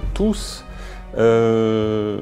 [0.00, 0.64] tous.
[1.18, 2.18] Euh,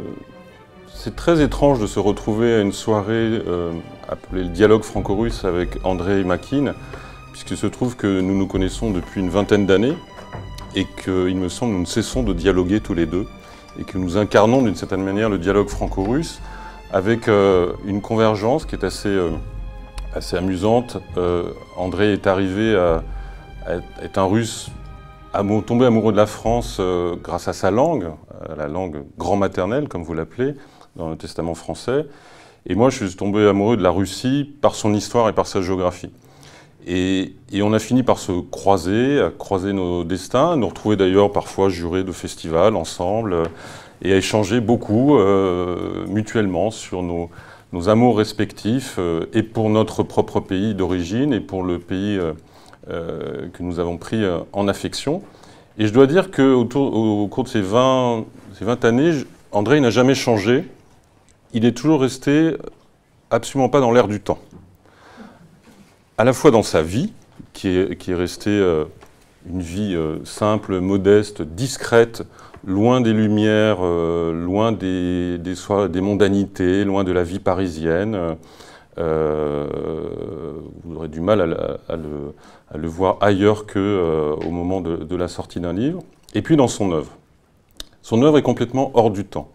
[0.95, 3.73] c'est très étrange de se retrouver à une soirée euh,
[4.09, 6.75] appelée le dialogue franco-russe avec André Makin,
[7.33, 9.97] puisqu'il se trouve que nous nous connaissons depuis une vingtaine d'années
[10.75, 13.27] et qu'il me semble nous ne cessons de dialoguer tous les deux
[13.79, 16.41] et que nous incarnons d'une certaine manière le dialogue franco-russe
[16.93, 19.17] avec euh, une convergence qui est assez,
[20.15, 20.99] assez amusante.
[21.77, 23.03] André est arrivé à,
[23.67, 24.71] à être un russe
[25.67, 28.11] tombé amoureux de la France euh, grâce à sa langue,
[28.57, 30.55] la langue grand-maternelle, comme vous l'appelez,
[30.97, 32.07] dans le testament français.
[32.67, 35.63] Et moi, je suis tombé amoureux de la Russie par son histoire et par sa
[35.63, 36.11] géographie.
[36.87, 41.69] Et, on a fini par se croiser, à croiser nos destins, nous retrouver d'ailleurs parfois
[41.69, 43.45] jurés de festivals ensemble,
[44.03, 47.31] et à échanger beaucoup euh, mutuellement sur nos,
[47.89, 52.33] amours respectifs, euh, et pour notre propre pays d'origine, et pour le pays euh,
[52.91, 55.23] que nous avons pris euh, en affection.
[55.79, 58.25] Et je dois dire qu'au au cours de ces 20,
[58.59, 59.13] ces 20 années,
[59.53, 60.65] André n'a jamais changé.
[61.53, 62.57] Il est toujours resté
[63.31, 64.39] absolument pas dans l'air du temps.
[66.19, 67.13] À la fois dans sa vie,
[67.53, 68.85] qui est, restée euh,
[69.49, 72.23] une vie simple, modeste, discrète,
[72.67, 75.39] loin des lumières, loin des,
[76.01, 78.37] mondanités, loin de la vie parisienne.
[78.97, 85.73] Vous aurez du mal à, le, voir ailleurs qu'au euh, moment de, la sortie d'un
[85.73, 86.03] livre,
[86.35, 87.13] et puis dans son œuvre.
[88.03, 89.51] Son œuvre est complètement hors du temps.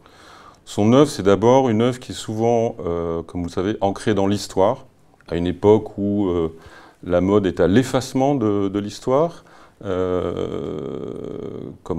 [0.66, 4.14] Son œuvre, c'est d'abord une œuvre qui est souvent, euh, comme vous le savez, ancrée
[4.14, 4.86] dans l'histoire,
[5.28, 6.56] à une époque où euh,
[7.04, 9.44] la mode est à l'effacement de, l'histoire,
[9.82, 9.92] comme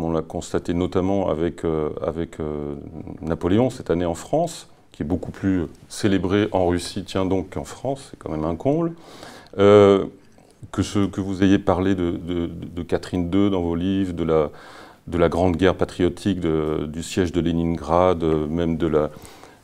[0.02, 1.62] on l'a constaté notamment avec,
[2.02, 2.38] avec
[3.20, 7.64] Napoléon cette année en France, qui est beaucoup plus célébré en Russie, tiens donc qu'en
[7.64, 8.92] France, c'est quand même un comble
[9.56, 14.50] que, ce, que vous ayez parlé de, Catherine II dans vos livres, de la,
[15.06, 18.88] de la Grande Guerre patriotique, du siège de Leningrad, même de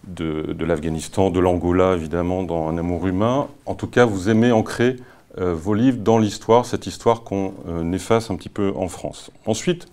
[0.07, 3.49] de, l'Afghanistan, de l'Angola, évidemment, dans Un amour humain.
[3.67, 4.97] En tout cas, vous aimez ancrer
[5.39, 9.31] euh, vos livres dans l'histoire, cette histoire qu'on euh, efface un petit peu en France.
[9.47, 9.87] Ensuite,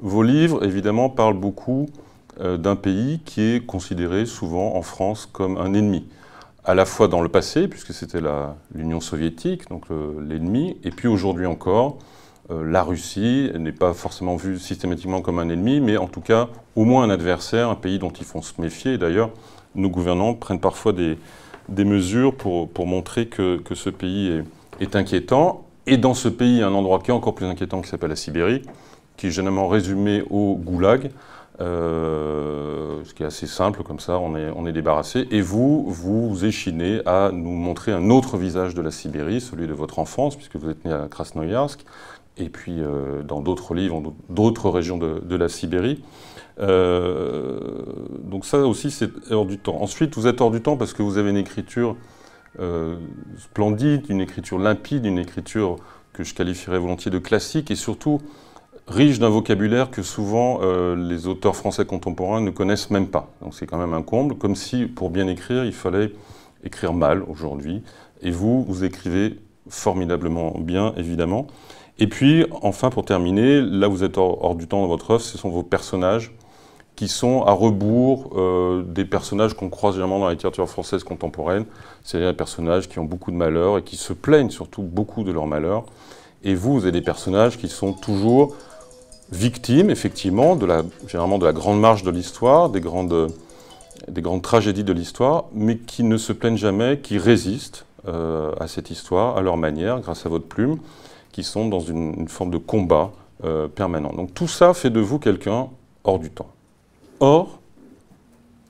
[0.00, 5.56] vos livres, évidemment, parlent beaucoup euh, d'un pays qui est considéré souvent en France comme
[5.56, 6.06] un ennemi
[6.64, 8.20] à la fois dans le passé, puisque c'était
[8.74, 9.84] l'Union soviétique, donc
[10.20, 11.98] l'ennemi, et puis aujourd'hui encore,
[12.50, 16.48] euh, la Russie n'est pas forcément vue systématiquement comme un ennemi, mais en tout cas
[16.76, 18.98] au moins un adversaire, un pays dont il faut se méfier.
[18.98, 19.30] D'ailleurs,
[19.74, 21.16] nos gouvernants prennent parfois des,
[21.84, 24.42] mesures pour, montrer que, ce pays
[24.80, 25.64] est, inquiétant.
[25.86, 28.62] Et dans ce pays, un endroit qui est encore plus inquiétant qui s'appelle la Sibérie,
[29.16, 31.10] qui est généralement résumé au goulag,
[31.60, 35.26] euh, ce qui est assez simple, comme ça on est, débarrassé.
[35.30, 39.74] Et vous, vous échinez à nous montrer un autre visage de la Sibérie, celui de
[39.74, 41.84] votre enfance, puisque vous êtes né à Krasnoyarsk,
[42.38, 46.02] et puis euh, dans d'autres livres, d'autres régions de, la Sibérie.
[46.60, 47.58] Euh,
[48.24, 49.82] donc ça aussi, c'est hors du temps.
[49.82, 51.96] Ensuite, vous êtes hors du temps parce que vous avez une écriture
[53.38, 55.76] splendide, une écriture limpide, une écriture
[56.12, 58.20] que je qualifierais volontiers de classique, et surtout
[58.90, 63.30] riche d'un vocabulaire que souvent euh, les auteurs français contemporains ne connaissent même pas.
[63.40, 66.12] Donc c'est quand même un comble, comme si pour bien écrire, il fallait
[66.64, 67.82] écrire mal aujourd'hui.
[68.20, 71.46] Et vous, vous écrivez formidablement bien, évidemment.
[71.98, 75.38] Et puis, enfin, pour terminer, là vous êtes hors, du temps dans votre œuvre, ce
[75.38, 76.34] sont vos personnages
[76.96, 81.64] qui sont à rebours euh, des personnages qu'on croise généralement dans la littérature française contemporaine,
[82.02, 85.30] c'est-à-dire des personnages qui ont beaucoup de malheurs et qui se plaignent surtout beaucoup de
[85.30, 85.84] leurs malheurs.
[86.42, 88.54] Et vous, vous avez des personnages qui sont toujours
[89.32, 93.32] victimes, effectivement, de la, généralement de la grande marche de l'histoire, des grandes,
[94.08, 98.66] des grandes tragédies de l'histoire, mais qui ne se plaignent jamais, qui résistent euh, à
[98.66, 100.78] cette histoire, à leur manière, grâce à votre plume,
[101.32, 103.12] qui sont dans une, forme de combat
[103.44, 104.12] euh, permanent.
[104.12, 105.68] Donc tout ça fait de vous quelqu'un
[106.04, 106.50] hors du temps.
[107.20, 107.58] Or,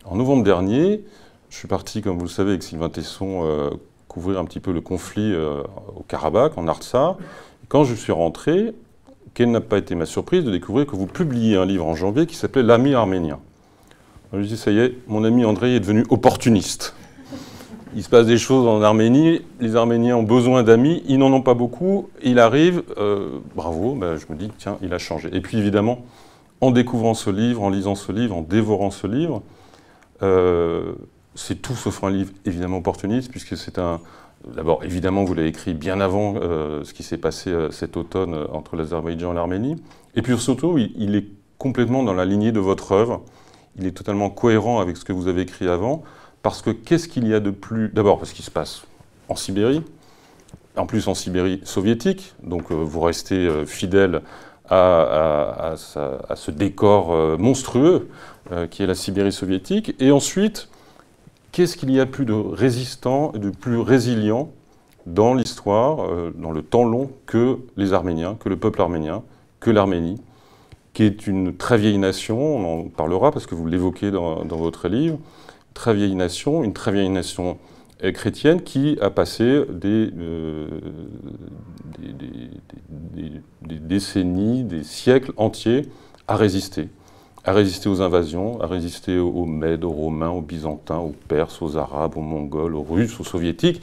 [0.04, 1.04] en novembre dernier,
[1.48, 3.70] je suis parti, comme vous le savez, avec Sylvain Tesson, euh,
[4.08, 7.16] couvrir un petit peu le conflit au Karabakh, en Artsakh.
[7.68, 8.74] Quand je suis rentré,
[9.34, 12.26] quelle n'a pas été ma surprise de découvrir que vous publiez un livre en janvier
[12.26, 13.38] qui s'appelait L'ami arménien.
[14.32, 16.94] Je me dis, ça y est, mon ami André est devenu opportuniste.
[17.96, 21.42] Il se passe des choses en Arménie, les Arméniens ont besoin d'amis, ils n'en ont
[21.42, 25.28] pas beaucoup, il arrive, euh, bravo, ben, je me dis, tiens, il a changé.
[25.32, 26.04] Et puis évidemment,
[26.60, 29.42] en découvrant ce livre, en lisant ce livre, en dévorant ce livre,
[30.22, 30.92] euh,
[31.34, 34.00] c'est tout sauf un livre évidemment opportuniste, puisque c'est un,
[34.46, 38.34] D'abord, évidemment, vous l'avez écrit bien avant euh, ce qui s'est passé euh, cet automne
[38.34, 39.76] euh, entre l'Azerbaïdjan et l'Arménie.
[40.14, 41.26] Et puis surtout, il, est
[41.58, 43.22] complètement dans la lignée de votre œuvre.
[43.76, 46.02] Il est totalement cohérent avec ce que vous avez écrit avant.
[46.42, 47.90] Parce que qu'est-ce qu'il y a de plus.
[47.90, 48.84] D'abord, parce qu'il se passe
[49.28, 49.82] en Sibérie,
[50.74, 54.22] en plus en Sibérie soviétique, donc vous restez fidèle
[54.70, 58.08] à, ce décor monstrueux
[58.70, 59.94] qui est la Sibérie soviétique.
[60.00, 60.70] Et ensuite,
[61.52, 64.50] qu'est-ce qu'il y a de plus de résistant et de plus résilient
[65.06, 69.22] dans l'histoire, euh, dans le temps long, que les Arméniens, que le peuple arménien,
[69.58, 70.20] que l'Arménie,
[70.92, 74.88] qui est une très vieille nation, on en parlera parce que vous l'évoquez dans, votre
[74.88, 75.18] livre,
[75.74, 77.58] très vieille nation, une très vieille nation
[78.14, 80.66] chrétienne qui a passé euh,
[83.62, 85.88] des, décennies, des siècles entiers
[86.26, 86.88] à résister.
[87.44, 91.76] À résister aux invasions, à résister aux Mèdes, aux Romains, aux Byzantins, aux Perses, aux
[91.76, 93.80] Arabes, aux Mongols, aux Russes, aux Soviétiques,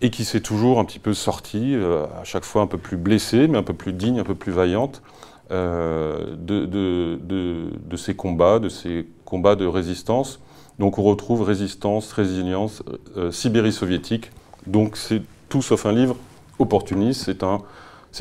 [0.00, 2.96] et qui s'est toujours un petit peu sortie, euh, à chaque fois un peu plus
[2.96, 5.02] blessée, mais un peu plus digne, un peu plus vaillante,
[5.50, 10.40] euh, de, ces combats, de ces combats de résistance
[10.78, 12.82] donc on retrouve résistance, résilience,
[13.16, 14.30] euh, Sibérie soviétique.
[14.66, 16.16] Donc c'est tout sauf un livre
[16.58, 17.60] opportuniste, c'est un,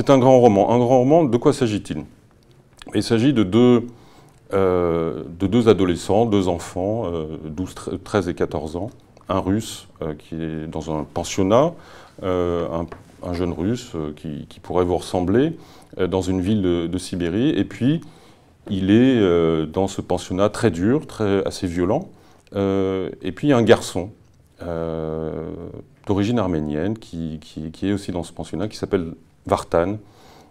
[0.07, 0.71] un grand roman.
[0.71, 2.03] Un grand roman, de quoi s'agit-il?
[2.95, 3.85] Il s'agit de deux,
[4.53, 7.11] euh, de deux adolescents, deux enfants,
[7.45, 8.89] 12, euh, 13 et 14 ans.
[9.29, 9.87] Un russe
[10.19, 11.73] qui est dans un pensionnat,
[12.23, 15.57] un, jeune russe qui, pourrait vous ressembler,
[15.99, 17.49] dans une ville de, Sibérie.
[17.49, 17.99] Et puis,
[18.69, 22.07] il est dans ce pensionnat très dur, très, assez violent.
[22.55, 24.11] Euh, et puis un garçon
[24.61, 25.51] euh,
[26.05, 27.39] d'origine arménienne qui,
[27.83, 29.13] est aussi dans ce pensionnat, qui s'appelle
[29.45, 29.97] Vartan.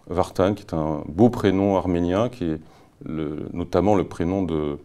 [0.09, 2.59] Vartan, qui est un beau prénom arménien, qui est
[3.05, 4.77] notamment le prénom de,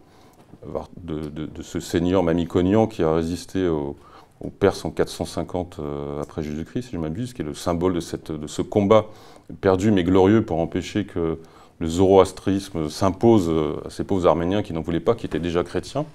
[1.61, 3.95] ce seigneur Mamikonian qui a résisté aux
[4.43, 7.99] au Perses en 450 euh, après Jésus-Christ, si je m'abuse, qui est le symbole de,
[8.47, 9.05] ce combat
[9.61, 11.39] perdu mais glorieux pour empêcher que
[11.79, 13.51] le zoroastrisme s'impose
[13.85, 16.05] à ces pauvres Arméniens qui n'en voulaient pas, qui étaient déjà chrétiens.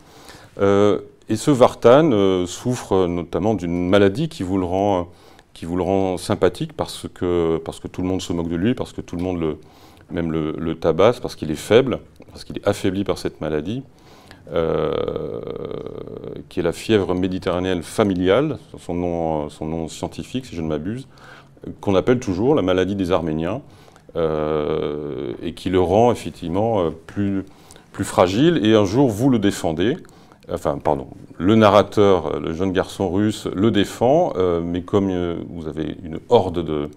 [0.61, 5.09] Euh, et ce Vartan euh, souffre notamment d'une maladie qui vous le rend,
[6.19, 9.17] sympathique parce que, parce que tout le monde se moque de lui, parce que tout
[9.17, 9.59] le monde le,
[10.11, 12.01] même le, le tabasse, parce qu'il est faible,
[12.31, 13.83] parce qu'il est affaibli par cette maladie,
[14.53, 15.41] euh,
[16.49, 21.07] qui est la fièvre méditerranéenne familiale, son nom, scientifique si je ne m'abuse,
[21.81, 23.63] qu'on appelle toujours la maladie des Arméniens,
[24.17, 27.45] et qui le rend effectivement plus,
[27.93, 28.59] plus fragile.
[28.67, 29.97] Et un jour, vous le défendez
[30.53, 35.69] enfin, pardon, le narrateur, le jeune garçon russe, le défend, euh, mais comme euh, vous
[35.69, 36.91] avez une horde de,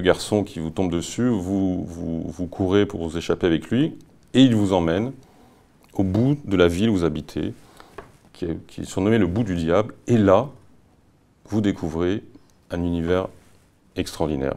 [0.00, 3.96] garçons qui vous tombent dessus, vous, vous, courez pour vous échapper avec lui,
[4.32, 5.12] et il vous emmène
[5.94, 7.52] au bout de la ville où vous habitez,
[8.32, 10.48] qui est, qui est surnommée le bout du diable, et là,
[11.46, 12.22] vous découvrez
[12.70, 13.28] un univers
[13.96, 14.54] extraordinaire.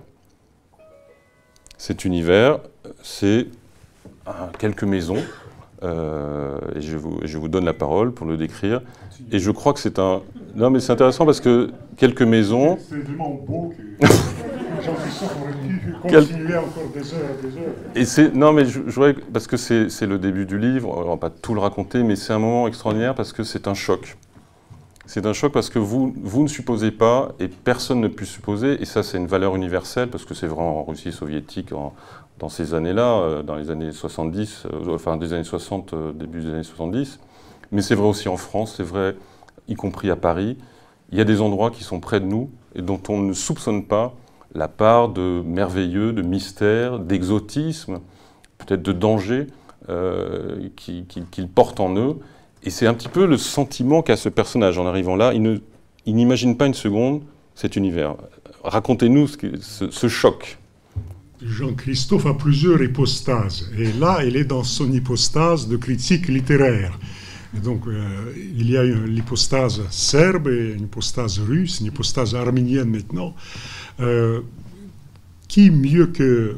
[1.78, 2.60] Cet univers,
[3.04, 3.48] c'est
[4.58, 5.22] quelques maisons
[5.84, 8.82] euh, et je vous, je vous, donne la parole pour le décrire.
[9.32, 10.22] Et je crois que c'est un.
[10.56, 12.78] Non, mais c'est intéressant parce que quelques maisons.
[12.90, 14.08] C'est vraiment beau que.
[14.88, 17.74] J'en suis sûr qu'on aurait pu continuer encore des heures et des heures.
[17.96, 18.34] Et c'est.
[18.34, 21.30] Non, mais je, je parce que c'est le début du livre, on ne va pas
[21.30, 24.18] tout le raconter, mais c'est un moment extraordinaire parce que c'est un choc.
[25.06, 28.82] C'est un choc parce que vous, vous ne supposez pas, et personne ne peut supposer,
[28.82, 31.94] et ça c'est une valeur universelle, parce que c'est vrai en Russie soviétique, en,
[32.40, 36.42] dans ces années-là, euh, dans les années 70, euh, enfin des années 60, euh, début
[36.42, 37.20] des années 70.
[37.72, 39.16] Mais c'est vrai aussi en France, c'est vrai,
[39.70, 40.58] y compris à Paris.
[41.12, 43.86] Il y a des endroits qui sont près de nous et dont on ne soupçonne
[43.86, 44.14] pas
[44.58, 48.00] la part de merveilleux, de mystère, d'exotisme,
[48.58, 49.48] peut-être de danger
[50.76, 52.18] qu'ils portent en eux.
[52.64, 55.34] Et c'est un petit peu le sentiment qu'a ce personnage en arrivant là.
[55.34, 55.62] Il
[56.16, 57.22] n'imagine pas une seconde
[57.56, 58.16] cet univers.
[58.64, 60.58] Racontez-nous ce, choc.
[61.42, 63.70] Jean-Christophe a plusieurs hypostases.
[63.78, 67.00] Et là, il est dans son hypostase de critique littéraire.
[67.64, 73.34] donc, euh, il y a l'hypostase serbe et une hypostase russe, une hypostase arménienne maintenant.
[74.00, 74.42] Euh,
[75.48, 76.08] qui, mieux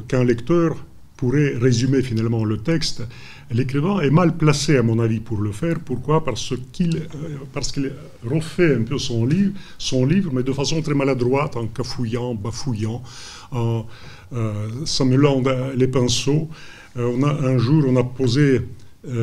[0.08, 0.76] qu'un lecteur,
[1.16, 3.02] pourrait résumer finalement le texte?
[3.52, 5.80] L'écrivain est mal placé, à mon avis, pour le faire.
[5.80, 6.22] Pourquoi?
[6.24, 7.38] Parce qu'il euh,
[8.24, 13.02] refait un peu son livre, son livre, mais de façon très maladroite, en cafouillant, bafouillant,
[13.50, 13.86] en
[14.32, 14.68] euh,
[15.76, 16.48] les pinceaux.
[16.96, 18.62] Euh, on a, un jour, on a posé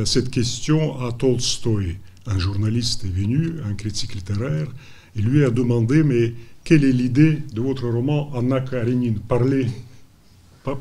[0.05, 1.97] cette question à Tolstoï.
[2.25, 4.67] Un journaliste est venu, un critique littéraire,
[5.15, 6.33] et lui a demandé, mais
[6.67, 9.19] quelle est l'idée de votre roman Anna Karenine?
[9.25, 9.67] Parlez,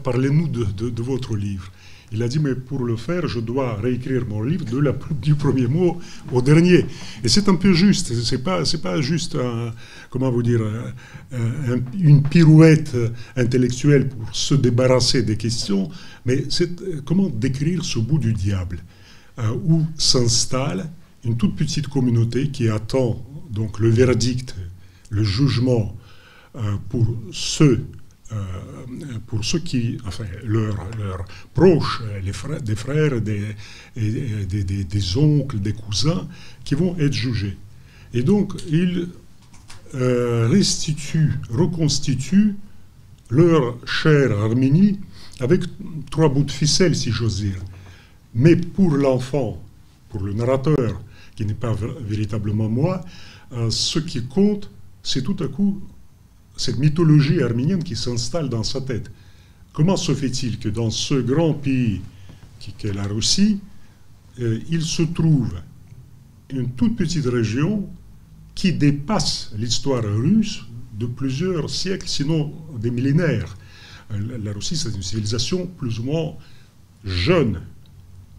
[0.02, 1.70] parlez-nous de, de, votre livre.
[2.10, 5.36] Il a dit, mais pour le faire, je dois réécrire mon livre de la, du
[5.36, 6.00] premier mot
[6.32, 6.86] au dernier.
[7.22, 8.12] Et c'est un peu juste.
[8.24, 9.38] C'est pas, pas juste,
[10.10, 10.60] comment vous dire,
[11.96, 12.96] une pirouette
[13.36, 15.88] intellectuelle pour se débarrasser des questions,
[16.24, 18.80] mais c'est comment décrire ce bout du diable,
[19.38, 20.90] euh, où s'installe
[21.24, 24.56] une toute petite communauté qui attend donc le verdict,
[25.16, 25.96] le jugement
[26.54, 27.84] euh, pour ceux
[29.28, 30.76] pour ceux qui, enfin, leurs
[31.54, 33.54] proches, les frères, des frères, des,
[33.94, 36.26] des, des, oncles, des cousins,
[36.64, 37.56] qui vont être jugés.
[38.12, 39.08] Et donc, ils
[39.94, 42.56] restituent, reconstituent
[43.30, 44.98] leur chère Arménie
[45.40, 45.62] avec
[46.10, 47.62] trois bouts de ficelle, si j'ose dire.
[48.34, 49.62] Mais pour l'enfant,
[50.10, 51.00] pour le narrateur,
[51.34, 53.02] qui n'est pas véritablement moi,
[53.52, 54.70] euh, ce qui compte,
[55.06, 55.80] c'est tout à coup
[56.56, 59.08] cette mythologie arménienne qui s'installe dans sa tête.
[59.72, 62.00] Comment se fait-il que dans ce grand pays
[62.78, 63.60] qu'est la Russie,
[64.40, 65.54] euh, il se trouve
[66.50, 67.88] une toute petite région
[68.56, 70.64] qui dépasse l'histoire russe
[70.98, 73.56] de plusieurs siècles, sinon des millénaires.
[74.10, 76.34] Euh, la Russie, c'est une civilisation plus ou moins
[77.04, 77.60] jeune,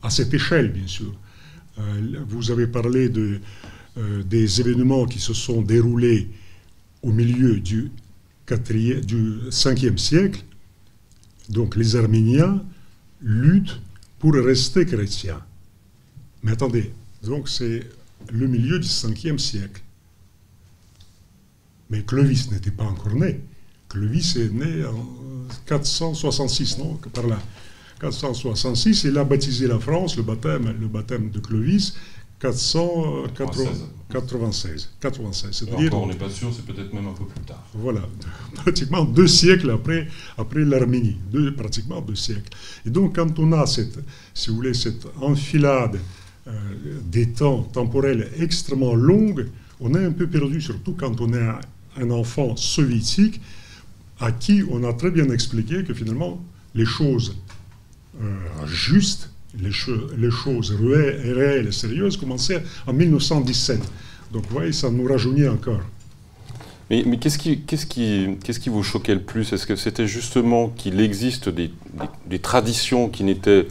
[0.04, 1.14] à cette échelle, bien sûr.
[1.80, 3.40] Euh, vous avez parlé de,
[4.26, 6.30] des événements qui se sont déroulés
[7.01, 7.92] au milieu du,
[8.48, 10.44] 4e, du 5e siècle.
[11.50, 12.63] Donc les Arméniens
[13.22, 13.82] luttent
[14.20, 15.42] pour rester chrétiens.
[16.44, 17.88] Mais attendez, donc c'est
[18.32, 19.82] le milieu du 5e siècle.
[21.89, 23.42] Mais Clovis n'était pas encore né.
[23.89, 27.39] Clovis est né en 466, non Par là.
[28.00, 31.96] 466, il a baptisé la France, le baptême de Clovis,
[32.39, 33.67] 496.
[34.10, 34.89] 96.
[35.51, 37.63] C'est-à-dire, on n'est pas sûr, c'est peut-être même un peu plus tard.
[37.74, 38.01] Voilà,
[38.56, 42.50] pratiquement deux siècles après, après l'Arménie, deux, pratiquement deux siècles.
[42.86, 44.00] Et donc, quand on a cette,
[44.34, 46.00] si vous voulez, cette enfilade
[46.48, 46.51] euh,
[47.06, 49.48] des temps temporels extrêmement longue,
[49.79, 51.50] on est un peu perdu, surtout quand on est
[51.98, 53.41] un enfant soviétique
[54.20, 57.36] à qui on a très bien expliqué que finalement les choses
[58.22, 59.29] euh, justes,
[59.60, 59.72] les,
[60.18, 63.80] les, choses réelles et sérieuses commençaient en 1917.
[64.32, 65.82] Donc vous voyez, ça nous rajeunit encore.
[66.90, 69.52] Mais, mais qu'est-ce qui, vous choquait le plus?
[69.52, 71.72] Est-ce que c'était justement qu'il existe des,
[72.28, 73.68] des traditions qui n'étaient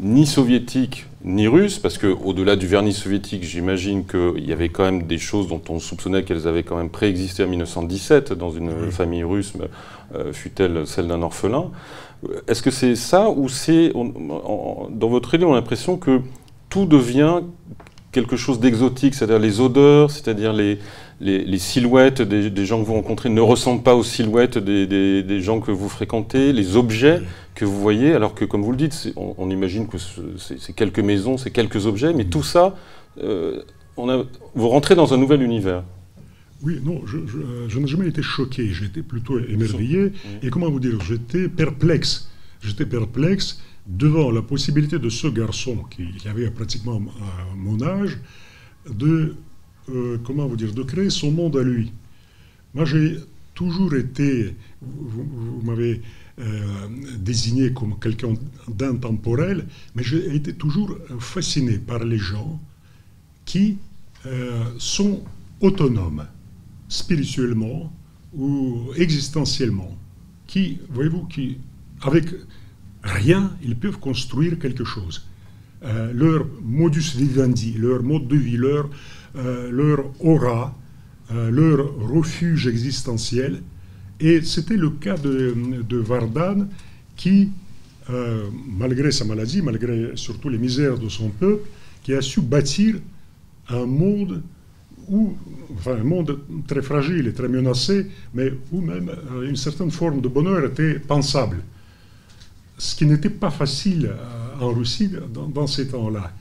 [0.00, 5.04] ni soviétiques ni russe, parce qu'au-delà du vernis soviétique, j'imagine qu'il y avait quand même
[5.04, 9.22] des choses dont on soupçonnait qu'elles avaient quand même préexisté en 1917 dans une famille
[9.22, 9.52] russe,
[10.14, 11.70] euh, fut-elle celle d'un orphelin?
[12.46, 13.92] Est-ce que c'est ça ou c'est.
[13.92, 16.20] Dans votre idée, on a l'impression que
[16.68, 17.40] tout devient
[18.12, 20.78] quelque chose d'exotique, c'est-à-dire les odeurs, c'est-à-dire les,
[21.20, 25.70] les, silhouettes des, gens que vous rencontrez ne ressemblent pas aux silhouettes des, gens que
[25.70, 27.22] vous fréquentez, les objets
[27.54, 29.96] que vous voyez, alors que, comme vous le dites, on, imagine que
[30.36, 32.74] c'est quelques maisons, c'est quelques objets, mais tout ça,
[33.22, 33.62] euh,
[33.96, 34.24] on a,
[34.54, 35.82] vous rentrez dans un nouvel univers.
[36.62, 41.48] Oui, non, je, n'ai jamais été choqué, j'étais plutôt émerveillé, et comment vous dire, j'étais
[41.48, 42.30] perplexe.
[42.60, 47.02] J'étais perplexe devant la possibilité de ce garçon, qui avait pratiquement
[47.56, 48.18] mon âge,
[48.88, 49.34] de
[49.90, 51.92] euh, comment vous dire, de créer son monde à lui.
[52.74, 53.18] Moi, j'ai
[53.54, 56.00] toujours été, vous, m'avez
[56.38, 56.88] euh,
[57.18, 58.34] désigné comme quelqu'un
[58.68, 62.60] d'intemporel, mais j'ai été toujours fasciné par les gens
[63.44, 63.78] qui
[64.26, 65.22] euh, sont
[65.60, 66.26] autonomes,
[66.92, 67.92] spirituellement
[68.34, 69.96] ou existentiellement,
[70.46, 71.58] qui, voyez-vous, qui,
[72.02, 72.26] avec
[73.02, 75.26] rien, ils peuvent construire quelque chose.
[76.14, 78.88] leur modus vivendi, leur mode de vie, leur,
[79.36, 80.76] euh, leur aura,
[81.32, 83.62] euh, leur refuge existentiel.
[84.20, 86.68] Et c'était le cas de, de Vardan
[87.16, 87.50] qui,
[88.10, 91.66] euh, malgré sa maladie, malgré surtout les misères de son peuple,
[92.02, 92.96] qui a su bâtir
[93.68, 94.42] un monde
[95.08, 95.34] où,
[95.82, 99.10] enfin un monde très fragile et très menacé, mais où même
[99.42, 101.58] une certaine forme de bonheur était pensable.
[102.78, 104.12] Ce qui n'était pas facile
[104.60, 105.10] en Russie
[105.54, 106.32] dans ces temps-là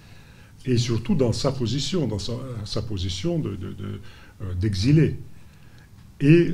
[0.65, 3.41] et surtout dans sa position, dans sa, position
[4.59, 5.09] d'exilé.
[5.09, 6.53] De, euh, et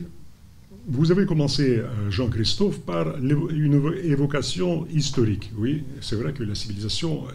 [0.88, 5.52] vous avez commencé, euh, Jean-Christophe, par une évocation historique.
[5.58, 7.26] Oui, c'est vrai que la civilisation,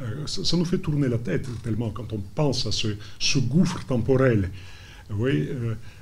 [0.00, 4.50] euh, ça, nous fait tourner la tête tellement quand on pense à ce gouffre temporel.
[5.16, 5.48] Oui,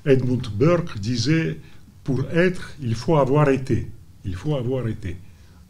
[0.04, 1.58] Edmund Burke disait,
[2.04, 3.90] pour être, il faut avoir été.
[4.24, 5.16] Il faut avoir été.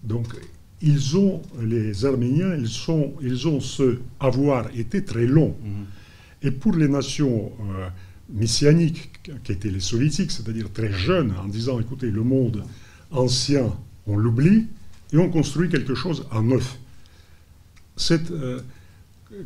[0.02, 0.26] Donc,
[0.80, 5.57] ils ont, les Arméniens, ils, sont, ils ont ce avoir été très long.
[5.62, 5.85] Mhm.
[6.42, 7.88] Et pour les nations euh,
[8.30, 9.11] messianiques,
[9.42, 12.62] qui étaient les soviétiques, c'est-à-dire très jeunes, en disant, écoutez, le monde
[13.11, 13.75] ancien,
[14.07, 14.66] on l'oublie,
[15.12, 16.78] et on construit quelque chose en neuf.
[17.97, 18.61] Cette, euh,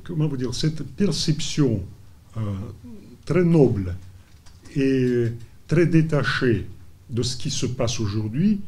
[0.04, 1.82] comment vous dire, cette perception
[2.36, 2.40] euh,
[3.24, 3.94] très noble
[4.76, 5.28] et
[5.66, 6.66] très détachée
[7.10, 8.60] de ce qui se passe aujourd'hui,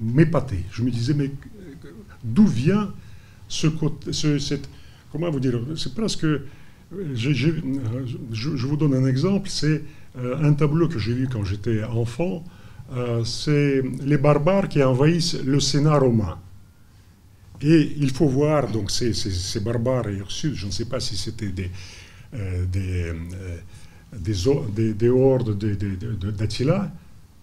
[0.00, 0.64] m'épater.
[0.70, 1.30] Je me disais, mais
[2.22, 2.92] d'où vient
[3.48, 4.68] ce côté, cette,
[5.12, 6.26] comment vous dire, c'est presque,
[7.14, 9.82] je, je, vous donne un exemple, c'est
[10.18, 12.44] euh, un tableau que j'ai vu quand j'étais enfant,
[13.24, 16.38] c'est les barbares qui envahissent le Sénat romain.
[17.60, 21.48] Et il faut voir donc ces, ces, barbares hirsutes, je ne sais pas si c'était
[21.48, 21.70] des,
[22.70, 23.12] des,
[24.12, 25.58] des, des, hordes
[26.36, 26.92] d'Attila,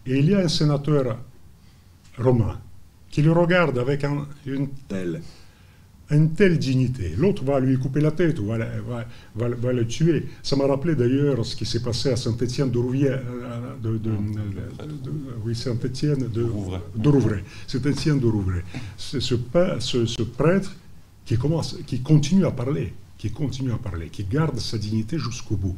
[0.05, 1.17] et il y a un sénateur
[2.17, 2.59] romain
[3.09, 4.05] qui le regarde avec
[4.45, 5.21] une telle
[6.11, 7.13] une telle dignité.
[7.17, 9.05] L'autre va lui couper la tête ou va, va,
[9.35, 10.25] va, le tuer.
[10.43, 14.11] Ça m'a rappelé d'ailleurs ce qui s'est passé à Saint-Étienne de Rouvière, euh, de, de,
[15.45, 17.43] oui, Saint-Étienne de, Rouvray.
[17.67, 18.61] Saint-Étienne de Rouvray.
[18.97, 19.35] C'est ce,
[19.79, 20.75] ce, ce, prêtre
[21.25, 25.55] qui, commence, qui continue à parler, qui continue à parler, qui garde sa dignité jusqu'au
[25.55, 25.77] bout.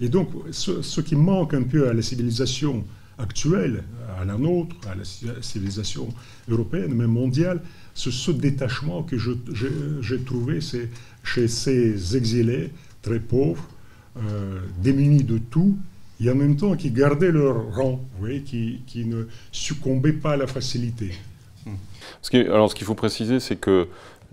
[0.00, 2.82] Et donc, ce, qui manque un peu à la civilisation
[3.18, 3.84] actuelle,
[4.18, 5.04] à la nôtre, à la
[5.42, 6.08] civilisation
[6.48, 7.60] européenne, même mondiale,
[7.94, 10.60] c'est ce détachement que j'ai trouvé
[11.22, 12.70] chez ces exilés
[13.02, 13.68] très pauvres,
[14.16, 15.76] euh, démunis de tout,
[16.22, 18.02] et en même temps qui gardaient leur rang,
[18.46, 21.12] qui, qui ne succombaient pas à la facilité.
[22.32, 23.88] alors ce qu'il faut préciser, c'est que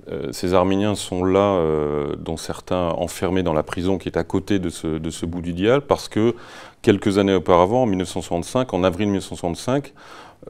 [0.09, 4.23] euh, ces Arméniens sont là, euh, dont certains enfermés dans la prison qui est à
[4.23, 6.35] côté de ce, bout du dial, parce que
[6.81, 9.93] quelques années auparavant, en 1965, en avril 1965,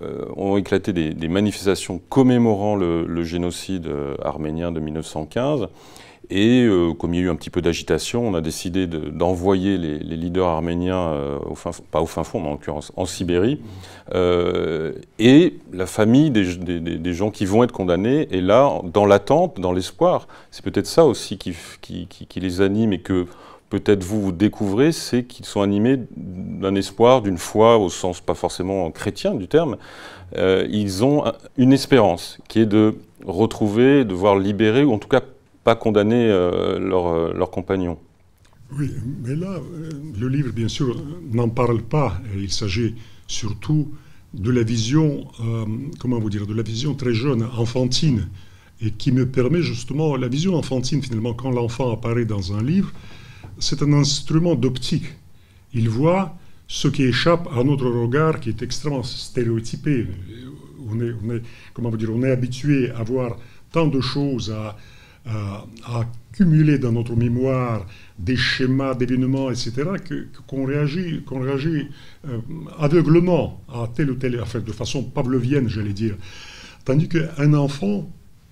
[0.02, 3.90] euh, ont éclaté des, manifestations commémorant le, génocide
[4.22, 5.68] arménien de 1915.
[6.29, 9.77] Et euh, comme il y a eu un petit peu d'agitation, on a décidé d'envoyer
[9.77, 13.62] les, leaders arméniens, fin, pas au fin fond, mais en l'occurrence en Sibérie.
[14.13, 20.27] et la famille des, gens qui vont être condamnés est là, dans l'attente, dans l'espoir.
[20.51, 21.55] C'est peut-être ça aussi qui,
[22.39, 23.25] les anime et que
[23.70, 28.36] peut-être vous, vous découvrez, c'est qu'ils sont animés d'un espoir, d'une foi, au sens pas
[28.36, 29.77] forcément chrétien du terme.
[30.38, 31.24] Euh, ils ont
[31.58, 35.22] une espérance qui est de retrouver, de voir libérer, ou en tout cas
[35.66, 37.98] pas condamner euh, euh, leurs compagnons.
[38.78, 38.92] Oui,
[39.24, 39.60] mais là,
[40.20, 40.96] le livre, bien sûr,
[41.32, 42.22] n'en parle pas.
[42.38, 42.96] Il s'agit
[43.28, 43.92] surtout
[44.34, 45.28] de la vision,
[46.00, 48.28] comment vous dire, de la vision très jeune, enfantine,
[48.82, 52.92] et qui me permet justement, la vision enfantine, finalement, quand l'enfant apparaît dans un livre,
[53.60, 55.14] c'est un instrument d'optique.
[55.74, 56.36] Il voit
[56.68, 60.08] ce qui échappe à notre regard qui est extrêmement stéréotypé.
[60.90, 61.42] On est,
[61.74, 63.38] comment vous dire, on est habitué à voir
[63.72, 64.75] tant de choses, à,
[66.35, 67.85] accumuler dans notre mémoire
[68.20, 69.74] des schémas d'événements, etc.,
[70.48, 71.88] qu'on réagit, qu'on réagit
[72.27, 72.40] euh,
[72.77, 76.16] aveuglement à telle ou telle affaire, de façon pavlovienne, j'allais dire.
[76.83, 78.09] Tandis qu'un enfant,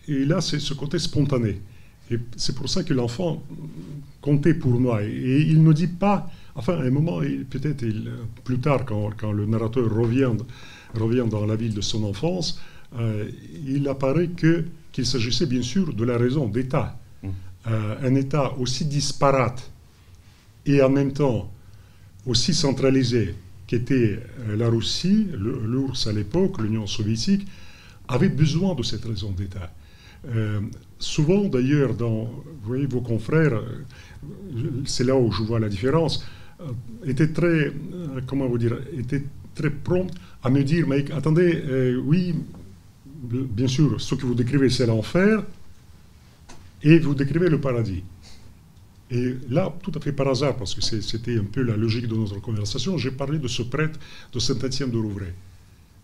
[0.08, 1.62] là, c'est ce côté spontané.
[2.12, 3.44] Et c'est pour ça que l'enfant
[4.22, 5.04] comptait pour moi.
[5.04, 7.86] Et il ne dit pas, enfin, à un moment, peut-être
[8.44, 12.60] plus tard, quand, quand, le narrateur revient dans la ville de son enfance,
[13.00, 13.30] euh,
[13.66, 17.00] il apparaît que, qu'il s'agissait bien sûr de la raison d'État.
[17.22, 17.30] Mmh.
[17.68, 19.72] Euh, un État aussi disparate
[20.66, 21.52] et en même temps
[22.26, 23.36] aussi centralisé
[23.68, 27.48] qu'était euh, la Russie, l'URSS à l'époque, l'Union soviétique,
[28.08, 29.72] avait besoin de cette raison d'État.
[31.00, 33.62] souvent d'ailleurs, dans vous voyez, vos confrères,
[34.86, 36.26] c'est là où je vois la différence,
[37.06, 37.72] était très,
[38.28, 39.24] comment vous dire, était
[39.56, 40.12] très prompt
[40.44, 42.36] à me dire, mais attendez, euh, oui,
[43.24, 45.44] bien sûr, ce que vous décrivez, c'est l'enfer,
[46.84, 48.04] et vous décrivez le paradis.
[49.10, 52.16] Et là, tout à fait par hasard, parce que c'était un peu la logique de
[52.16, 54.00] notre conversation, j'ai parlé de ce prêtre
[54.32, 55.34] de Saint-Étienne de Rouvray.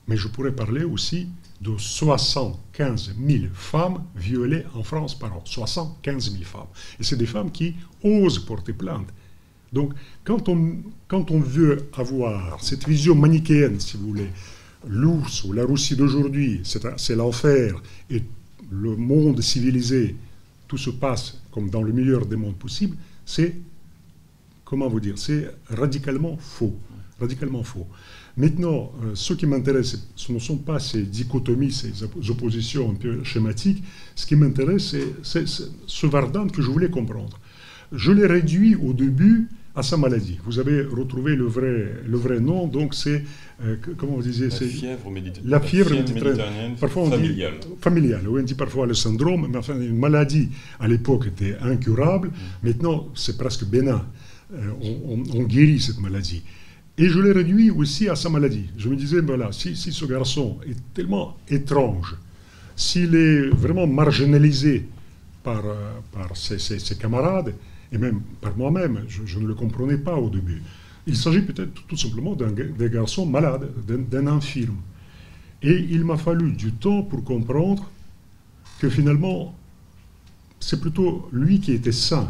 [0.07, 1.27] Mais je pourrais parler aussi
[1.61, 5.41] de 75 000 femmes violées en France par an.
[5.45, 6.67] 75 000 femmes.
[6.99, 9.07] Et c'est des femmes qui osent porter plainte.
[9.71, 10.77] Donc, quand on,
[11.07, 14.29] quand on veut avoir cette vision manichéenne, si vous voulez,
[14.87, 18.23] l'ours ou la Russie d'aujourd'hui, c'est l'enfer, et
[18.71, 20.15] le monde civilisé,
[20.67, 23.55] tout se passe comme dans le meilleur des mondes possibles, c'est,
[24.63, 26.75] comment vous dire, c'est radicalement faux.
[27.19, 27.87] Radicalement faux.
[28.37, 33.23] Maintenant, euh, ce qui m'intéresse, ce ne sont pas ces dichotomies, ces oppositions un peu
[33.25, 33.83] schématiques.
[34.15, 37.37] Ce qui m'intéresse, c'est ce Vardan que je voulais comprendre.
[37.91, 40.37] Je l'ai réduit au début à sa maladie.
[40.45, 43.23] Vous avez retrouvé le vrai, le vrai nom, donc c'est,
[43.63, 45.51] euh, comment vous disiez La fièvre méditerranéenne.
[45.51, 47.53] La fièvre méditerranéenne, parfois on familiale.
[47.61, 51.55] Dit, familiale, oui, on dit parfois le syndrome, mais enfin, une maladie à l'époque était
[51.61, 52.67] incurable, mm.
[52.67, 54.05] maintenant c'est presque bénin.
[54.53, 54.71] Euh,
[55.33, 56.41] on, guérit cette maladie.
[56.97, 58.65] Et je l'ai réduit aussi à sa maladie.
[58.77, 62.15] Je me disais, voilà, si, si ce garçon est tellement étrange,
[62.75, 64.87] s'il est vraiment marginalisé
[65.43, 67.53] par, euh, par ses, ses, camarades,
[67.91, 70.61] et même par moi-même, je, ne le comprenais pas au début.
[71.07, 72.51] Il s'agit peut-être tout simplement d'un
[72.87, 74.77] garçon malade, d'un infirme.
[75.61, 77.89] Et il m'a fallu du temps pour comprendre
[78.79, 79.55] que finalement,
[80.59, 82.29] c'est plutôt lui qui était sain.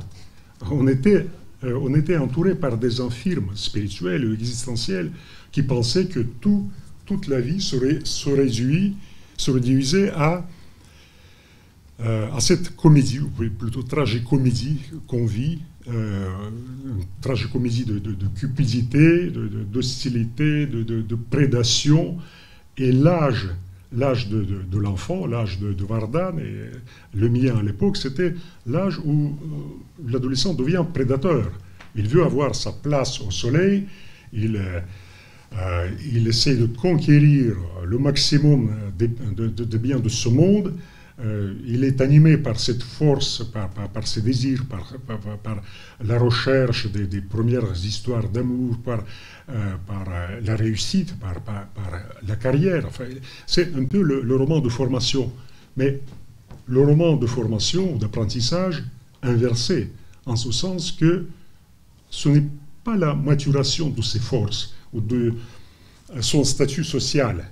[0.71, 1.27] On était
[1.63, 5.11] euh, on était entouré par des infirmes spirituels ou existentiels
[5.51, 6.69] qui pensaient que tout,
[7.05, 7.75] toute la vie se,
[8.29, 8.95] réduit,
[9.35, 10.47] se réduisait à,
[12.01, 16.29] à cette comédie, ou plutôt tragicomédie qu'on vit, euh,
[16.85, 19.31] une tragicomédie de, de, de cupidité,
[19.71, 22.17] d'hostilité, de, de, prédation,
[22.77, 23.49] et l'âge
[23.91, 26.69] l'âge de, l'enfant, l'âge de, Vardan, et
[27.17, 28.35] le mien à l'époque, c'était
[28.67, 31.51] l'âge où euh, l'adolescent devient prédateur.
[31.95, 33.85] Il veut avoir sa place au soleil,
[34.31, 40.75] il, euh, il essaie de conquérir le maximum de biens de ce monde,
[41.21, 45.61] euh, il est animé par cette force, par, ses désirs, par,
[46.01, 49.03] la recherche des, premières histoires d'amour, par,
[49.49, 51.35] euh, euh, la réussite, par,
[52.25, 52.85] la carrière.
[52.87, 53.03] Enfin,
[53.45, 55.31] c'est un peu le, roman de formation.
[55.75, 55.99] Mais
[56.67, 58.83] le roman de formation d'apprentissage
[59.21, 59.91] inversé,
[60.25, 61.25] en ce sens que
[62.09, 62.47] ce n'est
[62.85, 65.33] pas la maturation de ses forces ou de
[66.21, 67.45] son statut social,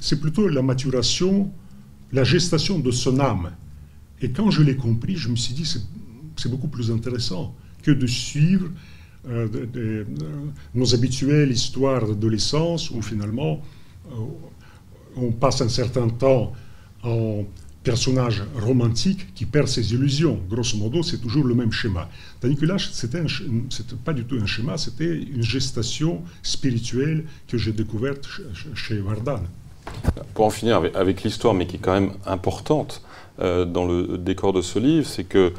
[0.00, 1.52] c'est plutôt la maturation
[2.12, 3.52] la gestation de son âme.
[4.20, 5.66] Et quand je l'ai compris, je me suis dit,
[6.36, 8.68] c'est beaucoup plus intéressant que de suivre
[9.28, 10.04] euh, euh,
[10.74, 13.60] nos habituelles histoires d'adolescence où finalement
[14.12, 14.14] euh,
[15.16, 16.52] on passe un certain temps
[17.02, 17.44] en
[17.82, 20.40] personnage romantique qui perd ses illusions.
[20.48, 22.08] Grosso modo, c'est toujours le même schéma.
[22.40, 23.22] Tandis que là, c'était
[24.04, 28.28] pas du tout un schéma, c'était une gestation spirituelle que j'ai découverte
[28.74, 29.42] chez Vardan.
[30.34, 33.02] Pour en finir avec, l'histoire, mais qui est quand même importante
[33.40, 35.52] euh, dans le décor de ce livre, c'est que,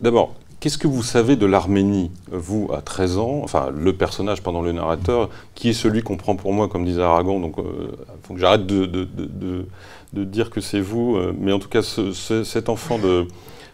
[0.00, 4.62] d'abord, qu'est-ce que vous savez de l'Arménie, vous, à 13 ans, enfin, le personnage pendant
[4.62, 7.88] le narrateur, qui est celui qu'on prend pour moi, comme disait Aragon, donc il euh,
[8.22, 9.66] faut que j'arrête de,
[10.12, 13.26] dire que c'est vous, euh, mais en tout cas, cet enfant de,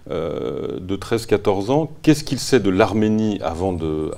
[0.09, 4.11] de 13-14 ans, qu'est-ce qu'il sait de l'Arménie avant de,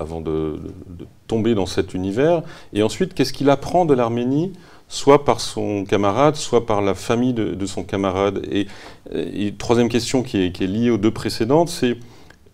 [1.27, 2.41] tomber dans cet univers
[2.73, 4.53] Et ensuite, qu'est-ce qu'il apprend de l'Arménie
[4.91, 8.45] soit par son camarade, soit par la famille de, son camarade.
[8.51, 11.95] Et, troisième question qui est, liée aux deux précédentes, c'est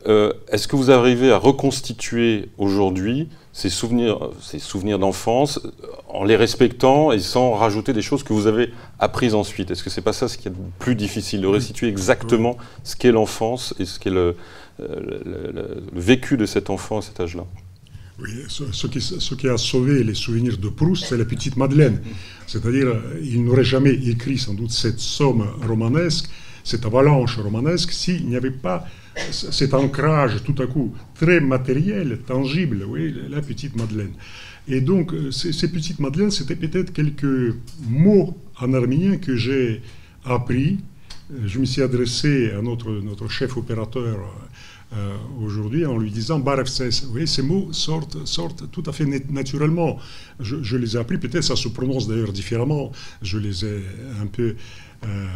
[0.06, 5.60] euh, est-ce que vous arrivez à reconstituer aujourd'hui ces souvenirs, ces souvenirs d'enfance
[6.08, 9.72] en les respectant et sans rajouter des choses que vous avez apprises ensuite?
[9.72, 12.96] Est-ce que c'est pas ça ce qui est le plus difficile, de restituer exactement ce
[12.96, 14.38] qu'est l'enfance et ce qu'est le,
[14.78, 17.46] le, vécu de cet enfant à cet âge-là?
[18.48, 22.02] Ce, qui, a sauvé les souvenirs de Proust, c'est la petite Madeleine.
[22.48, 26.30] C'est-à-dire, il n'aurait jamais écrit sans doute cette somme romanesque,
[26.64, 28.86] cette avalanche romanesque, s'il n'y avait pas
[29.32, 34.14] cet ancrage tout à coup très matériel, tangible, oui, la petite Madeleine.
[34.68, 37.56] Et donc, ces, petites Madeleines, c'était peut-être quelques
[37.88, 39.82] mots en arménien que j'ai
[40.26, 40.80] appris.
[41.46, 44.18] Je me suis adressé à notre chef opérateur
[44.94, 47.04] euh, aujourd'hui en lui disant Barefses.
[47.04, 49.98] Vous voyez, ces mots sortent, sortent tout à fait naturellement.
[50.40, 52.94] Je, les ai appris, peut-être ça se prononce d'ailleurs différemment.
[53.22, 53.84] Je les ai
[54.22, 54.56] un peu
[55.06, 55.28] euh,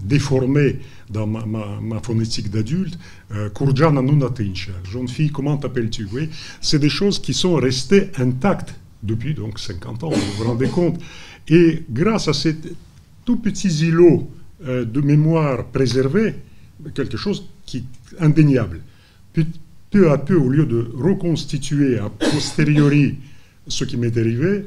[0.00, 0.78] déformés
[1.10, 2.96] dans ma, phonétique d'adulte.
[3.32, 6.06] Euh, Kurjana Nunatincha, jeune fille, comment t'appelles-tu?
[6.12, 6.30] Oui,
[6.60, 11.00] C'est des choses qui sont restées intactes depuis donc 50 ans, vous vous rendez compte.
[11.48, 12.56] Et grâce à ces
[13.24, 14.30] tout petits îlots
[14.64, 16.36] de mémoire préservés,
[16.94, 18.80] quelque chose qui est indéniable.
[19.90, 23.16] Peu à peu, au lieu de reconstituer a posteriori
[23.68, 24.66] ce qui m'est arrivé,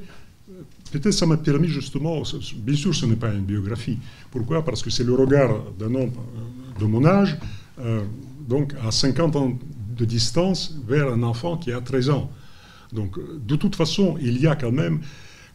[0.91, 2.23] peut-être ça m'a permis justement,
[2.57, 3.97] bien sûr ce n'est pas une biographie.
[4.31, 4.63] Pourquoi?
[4.63, 7.37] Parce que c'est le regard d'un homme euh, de mon âge,
[7.79, 8.03] euh,
[8.47, 9.57] donc à 50 ans
[9.97, 12.31] de distance, vers un enfant qui a 13 ans.
[12.93, 15.01] Donc de toute façon, il y a quand même,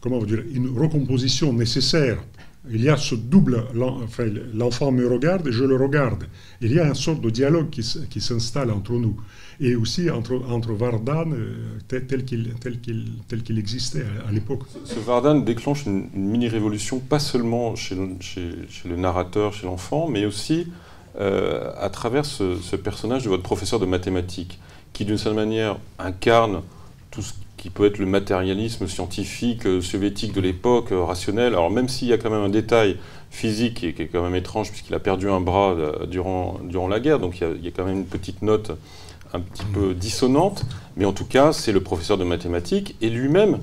[0.01, 2.17] comment dire, une recomposition nécessaire
[2.69, 3.65] il y a ce double,
[4.53, 6.25] l'enfant me regarde et je le regarde.
[6.61, 9.19] Il y a une sorte de dialogue qui, s'installe entre nous
[9.59, 14.61] et aussi entre, entre Vardan euh, tel, qu'il tel qu'il existait à, l'époque.
[14.85, 18.49] Ce Vardan déclenche une, mini-révolution, pas seulement chez, chez,
[18.85, 20.67] le narrateur, chez l'enfant, mais aussi
[21.19, 24.59] euh, à travers ce, ce, personnage de votre professeur de mathématiques,
[24.93, 26.61] qui d'une certaine manière incarne
[27.11, 31.53] tout ce qui peut être le matérialisme scientifique euh, soviétique de l'époque, euh, rationnel.
[31.53, 32.97] Alors même s'il y a quand même un détail
[33.31, 36.99] physique qui est, quand même étrange, puisqu'il a perdu un bras euh, durant, durant la
[36.99, 38.73] guerre, donc il y, a, quand même une petite note
[39.33, 40.65] un petit peu dissonante,
[40.97, 43.59] mais en tout cas, c'est le professeur de mathématiques, et lui-même,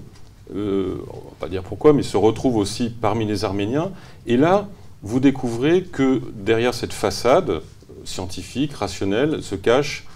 [0.51, 3.91] on ne va pas dire pourquoi, mais se retrouve aussi parmi les Arméniens,
[4.27, 4.67] et là,
[5.03, 7.61] vous découvrez que derrière cette façade
[8.05, 10.10] scientifique, rationnelle, se cache euh,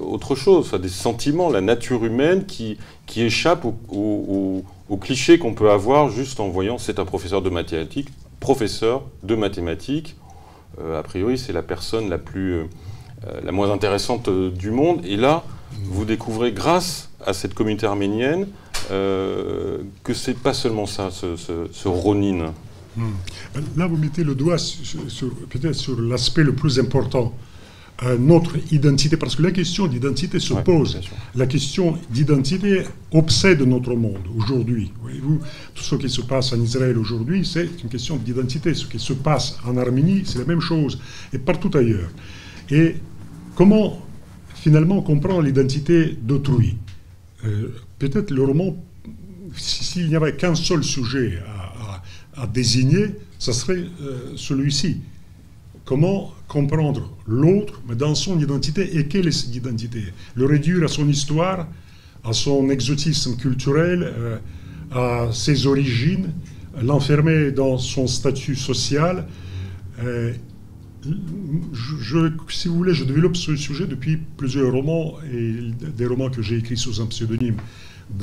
[0.00, 5.70] autre chose, des sentiments, la nature humaine qui, qui échappe aux au, clichés qu'on peut
[5.70, 8.08] avoir juste en voyant c'est un professeur de mathématiques,
[8.40, 10.16] professeur de mathématiques.
[10.80, 12.64] Euh, a priori, c'est la personne la plus, euh,
[13.42, 15.00] la moins intéressante du monde.
[15.04, 15.44] Et là,
[15.84, 18.48] vous découvrez, grâce à cette communauté arménienne,
[18.90, 22.52] euh, que c'est pas seulement ça, ce, ce, Ronin.
[22.96, 23.12] Hmm.
[23.76, 24.56] Là, vous mettez le doigt
[25.50, 27.32] peut-être sur l'aspect le plus important,
[28.04, 31.00] euh, notre identité, parce que la question d'identité se pose.
[31.36, 34.90] La question d'identité obsède notre monde aujourd'hui.
[35.02, 35.40] Voyez-vous,
[35.74, 38.74] tout ce qui se passe en Israël aujourd'hui, c'est une question d'identité.
[38.74, 40.98] Ce qui se passe en Arménie, c'est la même chose,
[41.32, 42.10] et partout ailleurs.
[42.70, 42.96] Et
[43.54, 44.00] comment
[44.54, 46.76] finalement comprendre l'identité d'autrui?
[47.44, 48.76] Euh, peut-être le roman,
[49.54, 51.38] s'il n'y avait qu'un seul sujet
[52.36, 54.98] à, désigner, ce serait euh, celui-ci.
[55.84, 60.02] Comment comprendre l'autre, mais dans son identité, et quelle est cette identité?
[60.34, 61.66] Le réduire à son histoire,
[62.24, 64.38] à son exotisme culturel, euh,
[64.90, 66.30] à ses origines,
[66.82, 69.26] l'enfermer dans son statut social.
[70.04, 70.34] Euh,
[71.72, 75.54] je, si vous voulez, je développe ce sujet depuis plusieurs romans et
[75.96, 77.56] des romans que j'ai écrits sous un pseudonyme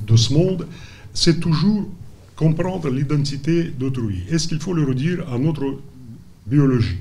[0.07, 0.67] de ce monde,
[1.15, 1.89] c'est toujours
[2.35, 4.23] comprendre l'identité d'autrui.
[4.29, 5.79] Est-ce qu'il faut le redire à notre
[6.45, 6.99] biologie?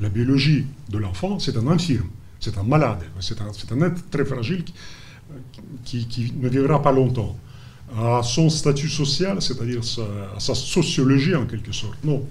[0.00, 2.08] La biologie de l'enfant, c'est un infirme,
[2.40, 4.64] c'est un malade, c'est un, être très fragile
[5.84, 7.36] qui, ne vivra pas longtemps.
[7.96, 9.80] À son statut social, c'est-à-dire
[10.34, 12.02] à sa sociologie en quelque sorte.
[12.04, 12.24] Non.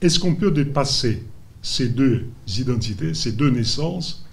[0.00, 1.22] Est-ce qu'on peut dépasser
[1.62, 2.26] ces deux
[2.58, 4.26] identités, ces deux naissances,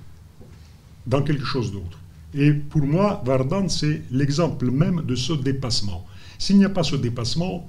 [1.05, 1.99] dans quelque chose d'autre?
[2.33, 6.05] Et pour moi, Vardan, c'est l'exemple même de ce dépassement.
[6.37, 7.67] S'il n'y a pas ce dépassement,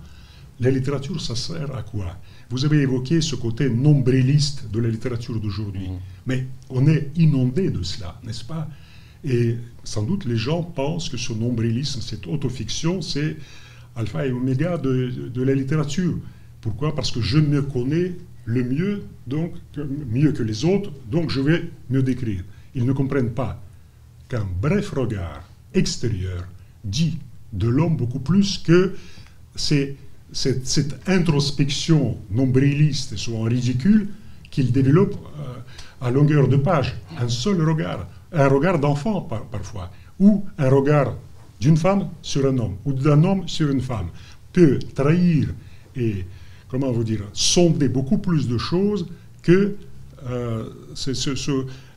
[0.60, 2.16] la littérature, ça sert à quoi?
[2.50, 5.88] Vous avez évoqué ce côté nombriliste de la littérature d'aujourd'hui.
[5.88, 5.98] Mm.
[6.26, 8.68] Mais on est inondé de cela, n'est-ce pas?
[9.24, 13.36] Et sans doute, les gens pensent que ce nombrilisme, cette autofiction, c'est
[13.96, 16.16] alpha et oméga de, de, la littérature.
[16.60, 16.94] Pourquoi?
[16.94, 19.54] Parce que je me connais le mieux, donc
[20.10, 22.44] mieux que les autres, donc je vais me décrire.
[22.74, 23.62] Ils ne comprennent pas
[24.28, 25.42] qu'un bref regard
[25.74, 26.46] extérieur
[26.84, 27.18] dit
[27.52, 28.94] de l'homme beaucoup plus que
[30.32, 34.08] cette, introspection nombriliste souvent ridicule
[34.50, 36.94] qu'il développe euh, à longueur de page.
[37.18, 41.14] Un seul regard, un regard d'enfant parfois, ou un regard
[41.60, 44.08] d'une femme sur un homme, ou d'un homme sur une femme,
[44.52, 45.48] peut trahir
[45.96, 46.24] et,
[46.68, 49.06] comment vous dire, sonder beaucoup plus de choses
[49.42, 49.74] que
[50.28, 50.64] euh,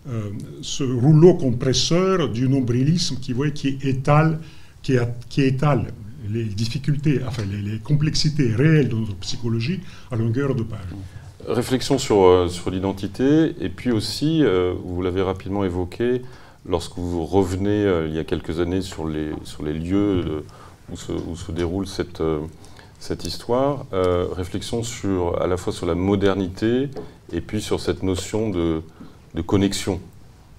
[0.08, 4.40] euh, ce rouleau compresseur du nombrilisme qui, voit, qui étale,
[4.82, 5.88] qui étale
[6.32, 9.80] les difficultés, enfin les, complexités réelles de notre psychologie
[10.12, 10.80] à longueur de page.
[11.48, 16.22] Réflexion sur, euh, l'identité, et puis aussi, euh, vous l'avez rapidement évoqué,
[16.66, 19.32] lorsque vous revenez il y a quelques années sur les,
[19.74, 20.44] lieux
[20.92, 22.22] où, se, déroule cette,
[23.26, 26.90] histoire, réflexion sur, à la fois sur la modernité
[27.34, 28.84] et puis sur cette notion de
[29.42, 30.00] connexion,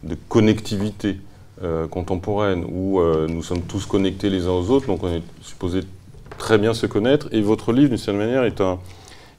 [0.03, 1.19] de connectivité
[1.65, 5.23] euh, contemporaine, où euh, nous sommes tous connectés les uns aux autres, donc on est
[5.43, 5.83] supposé
[6.37, 7.29] très bien se connaître.
[7.31, 8.81] Et votre livre, d'une certaine manière, est un,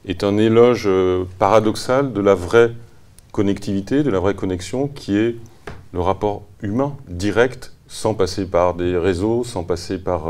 [0.06, 2.72] est un éloge euh, paradoxal de la vraie
[3.30, 5.36] connectivité, de la vraie connexion, qui est
[5.92, 10.24] le rapport humain, direct, sans passer par des réseaux, sans passer par,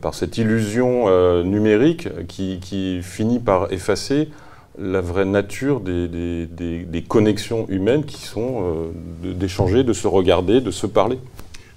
[0.00, 4.30] par cette illusion numérique qui, qui, finit par effacer
[4.78, 8.92] la vraie nature des, connexions humaines qui sont
[9.24, 11.18] euh, d'échanger, de, se regarder, de se parler.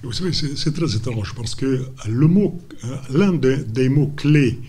[0.03, 4.59] Vous savez, c'est très étrange parce que le mot, euh, l'un des, mots clés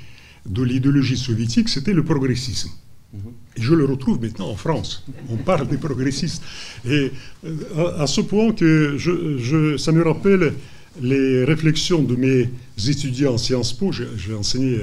[0.47, 2.71] de l'idéologie soviétique, c'était le progressisme.
[3.12, 3.21] Mhm.
[3.57, 5.05] Et je le retrouve maintenant en France.
[5.29, 6.43] On parle des progressistes.
[6.88, 7.12] Et
[7.45, 10.55] euh, à, ce point que je, ça me rappelle
[11.01, 12.49] les réflexions de mes
[12.88, 14.81] étudiants en Sciences Po, j'ai enseigné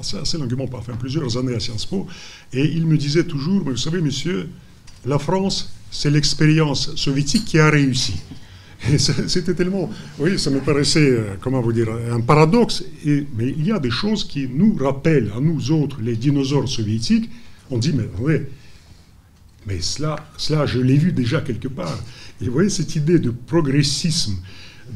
[0.00, 2.06] assez, longuement, enfin plusieurs années à Sciences Po,
[2.52, 4.48] et ils me disaient toujours, vous savez, monsieur,
[5.06, 8.14] la France, c'est l'expérience soviétique qui a réussi.
[8.92, 13.66] Et c'était tellement, oui, ça me paraissait, euh, comment vous dire, un paradoxe, mais il
[13.66, 17.28] y a des choses qui nous rappellent, à nous autres, les dinosaures soviétiques,
[17.70, 18.34] on dit, mais oui,
[19.66, 21.98] mais cela, cela je l'ai vu déjà quelque part.
[22.40, 24.36] Et vous voyez, cette idée de progressisme,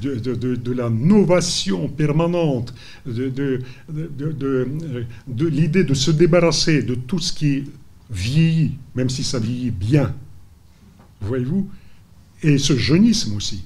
[0.00, 2.74] de, la novation permanente,
[3.06, 3.60] de,
[5.38, 7.64] l'idée de se débarrasser de tout ce qui
[8.10, 10.14] vieillit, même si ça vieillit bien,
[11.20, 11.68] voyez-vous,
[12.42, 13.64] et ce jeunisme aussi.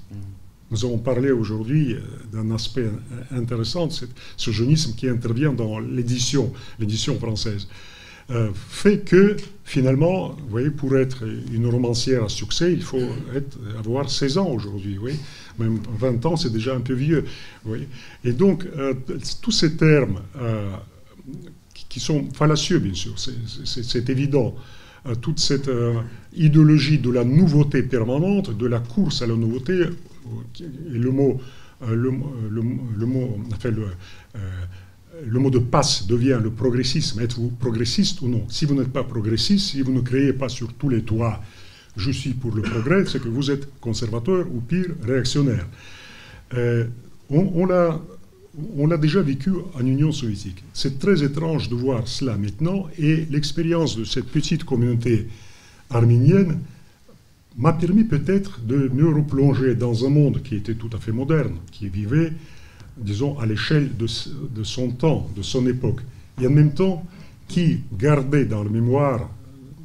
[0.71, 2.01] Nous avons parlé aujourd'hui euh,
[2.33, 2.91] d'un aspect
[3.31, 6.53] intéressant, ce jeunisme qui intervient dans l'édition
[7.21, 7.69] française.
[8.31, 13.09] Euh, fait que finalement, voyez, pour être une romancière à succès, il faut
[13.79, 14.99] avoir 16 ans aujourd'hui.
[15.01, 15.19] Oui
[15.59, 17.25] même 20 ans, c'est déjà un peu vieux.
[18.25, 18.93] Et donc, euh,
[19.41, 20.71] tous ces termes euh,
[21.89, 24.55] qui sont fallacieux, bien sûr, c'est évident,
[25.23, 25.71] toute cette
[26.35, 29.85] idéologie de la nouveauté permanente, de la course à la nouveauté,
[30.61, 31.41] et le mot
[31.89, 32.11] le,
[32.51, 33.87] le, mot, enfin, le,
[35.25, 37.21] le mot de passe devient le progressisme.
[37.21, 40.73] Êtes-vous progressiste ou non Si vous n'êtes pas progressiste, si vous ne créez pas sur
[40.75, 41.41] tous les toits
[41.97, 45.67] je suis pour le progrès, c'est que vous êtes conservateur ou pire réactionnaire.
[46.55, 47.67] on,
[48.77, 50.63] on l'a déjà vécu en Union soviétique.
[50.73, 55.29] C'est très étrange de voir cela maintenant et l'expérience de cette petite communauté
[55.91, 56.61] arménienne
[57.57, 61.57] m'a permis peut-être de me replonger dans un monde qui était tout à fait moderne,
[61.73, 62.33] qui vivait,
[62.97, 64.07] disons, à l'échelle de,
[64.65, 66.01] son temps, de son époque,
[66.41, 67.05] et en même temps
[67.49, 69.29] qui gardait dans la mémoire,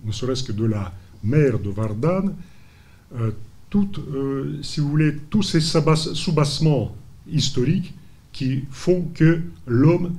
[0.03, 0.93] ne serait-ce que de la
[1.23, 2.33] mère de Vardan,
[3.15, 3.31] euh,
[3.73, 6.95] euh, si vous voulez, tous ces soubassements
[7.29, 7.93] historiques
[8.33, 10.13] qui font que l'homme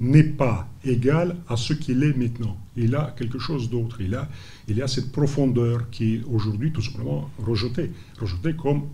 [0.00, 2.56] n'est pas égal à ce qu'il est maintenant.
[2.76, 4.00] Il a quelque chose d'autre.
[4.00, 4.28] Il a,
[4.66, 7.90] il a cette profondeur qui est aujourd'hui tout simplement rejetée.
[8.18, 8.84] Rejetée comme,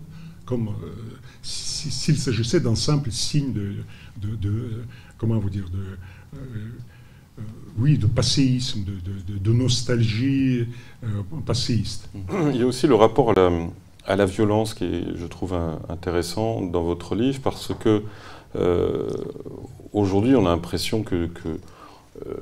[0.47, 0.87] comme euh,
[1.43, 3.75] s'il s'agissait d'un simple signe de,
[4.35, 4.83] de,
[5.17, 6.39] comment vous dire, de, euh,
[7.37, 7.41] euh,
[7.77, 10.67] oui, de passéisme, de, nostalgie
[11.45, 12.09] passéiste.
[12.53, 13.37] Il y a aussi le rapport
[14.05, 15.53] à la, violence qui est, je trouve,
[15.89, 18.03] intéressant dans votre livre parce que
[19.93, 21.29] aujourd'hui, on a l'impression que,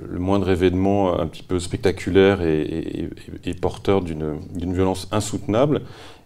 [0.08, 5.82] le moindre événement un petit peu spectaculaire est, porteur d'une violence insoutenable.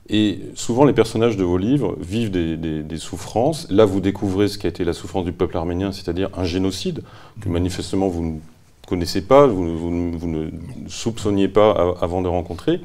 [0.10, 3.68] Et souvent, les personnages de vos livres vivent des, souffrances.
[3.70, 7.04] Là, vous découvrez ce qu'a été la souffrance du peuple arménien, c'est-à-dire un génocide
[7.42, 8.40] que manifestement vous ne
[8.88, 10.50] connaissez pas, vous, ne
[10.88, 12.82] soupçonniez pas avant de rencontrer.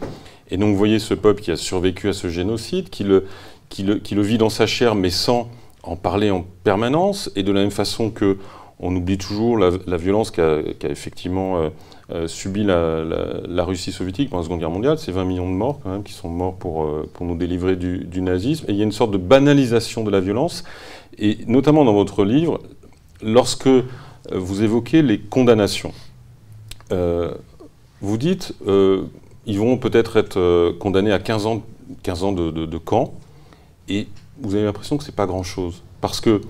[0.50, 3.26] Et donc, vous voyez ce peuple qui a survécu à ce génocide, qui le,
[3.70, 5.48] qui vit dans sa chair, mais sans
[5.82, 8.37] en parler en permanence, et de la même façon que
[8.80, 11.70] on oublie toujours la, violence qu'a effectivement
[12.11, 14.99] euh, euh, subi la, Russie soviétique pendant la Seconde Guerre mondiale.
[14.99, 17.77] C'est 20 millions de morts quand même qui sont morts pour, euh, pour nous délivrer
[17.77, 18.67] du, nazisme.
[18.69, 20.64] Et il y a une sorte de banalisation de la violence.
[21.19, 22.61] Et notamment dans votre livre,
[23.23, 23.69] lorsque
[24.33, 25.93] vous évoquez les condamnations,
[26.90, 28.55] vous dites
[29.47, 31.62] ils vont peut-être être, condamnés à 15 ans,
[32.03, 33.14] 15 ans de, camp.
[33.88, 34.09] Et
[34.40, 35.83] vous avez l'impression que ce n'est pas grand-chose.
[36.01, 36.40] Parce que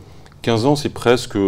[0.43, 1.38] 15 ans, c'est presque,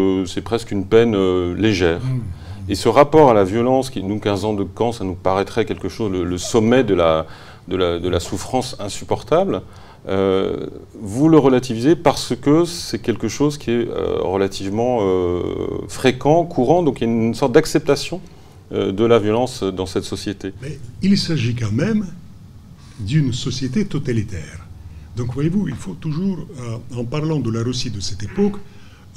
[0.45, 2.01] presque une peine euh, légère.
[2.01, 2.23] Mmh.
[2.69, 5.65] Et ce rapport à la violence, qui nous, 15 ans de camp, ça nous paraîtrait
[5.65, 7.27] quelque chose, le, sommet de la,
[7.69, 9.63] de, la, souffrance insupportable,
[10.09, 10.67] euh,
[11.01, 15.01] vous le relativisez parce que c'est quelque chose qui est euh, relativement
[15.89, 18.21] fréquent, courant, donc il y a une sorte d'acceptation
[18.73, 20.53] de la violence dans cette société.
[20.61, 22.07] Mais il s'agit quand même
[22.99, 24.67] d'une société totalitaire.
[25.17, 28.57] Donc voyez-vous, il faut toujours, euh, en parlant de la Russie de cette époque,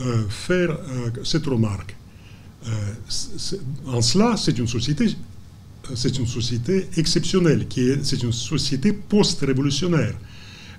[0.01, 1.95] euh, faire euh, cette remarque.
[3.87, 5.15] En cela, c'est une société,
[5.95, 7.65] c'est une société exceptionnelle,
[8.03, 10.15] c'est une société post-révolutionnaire.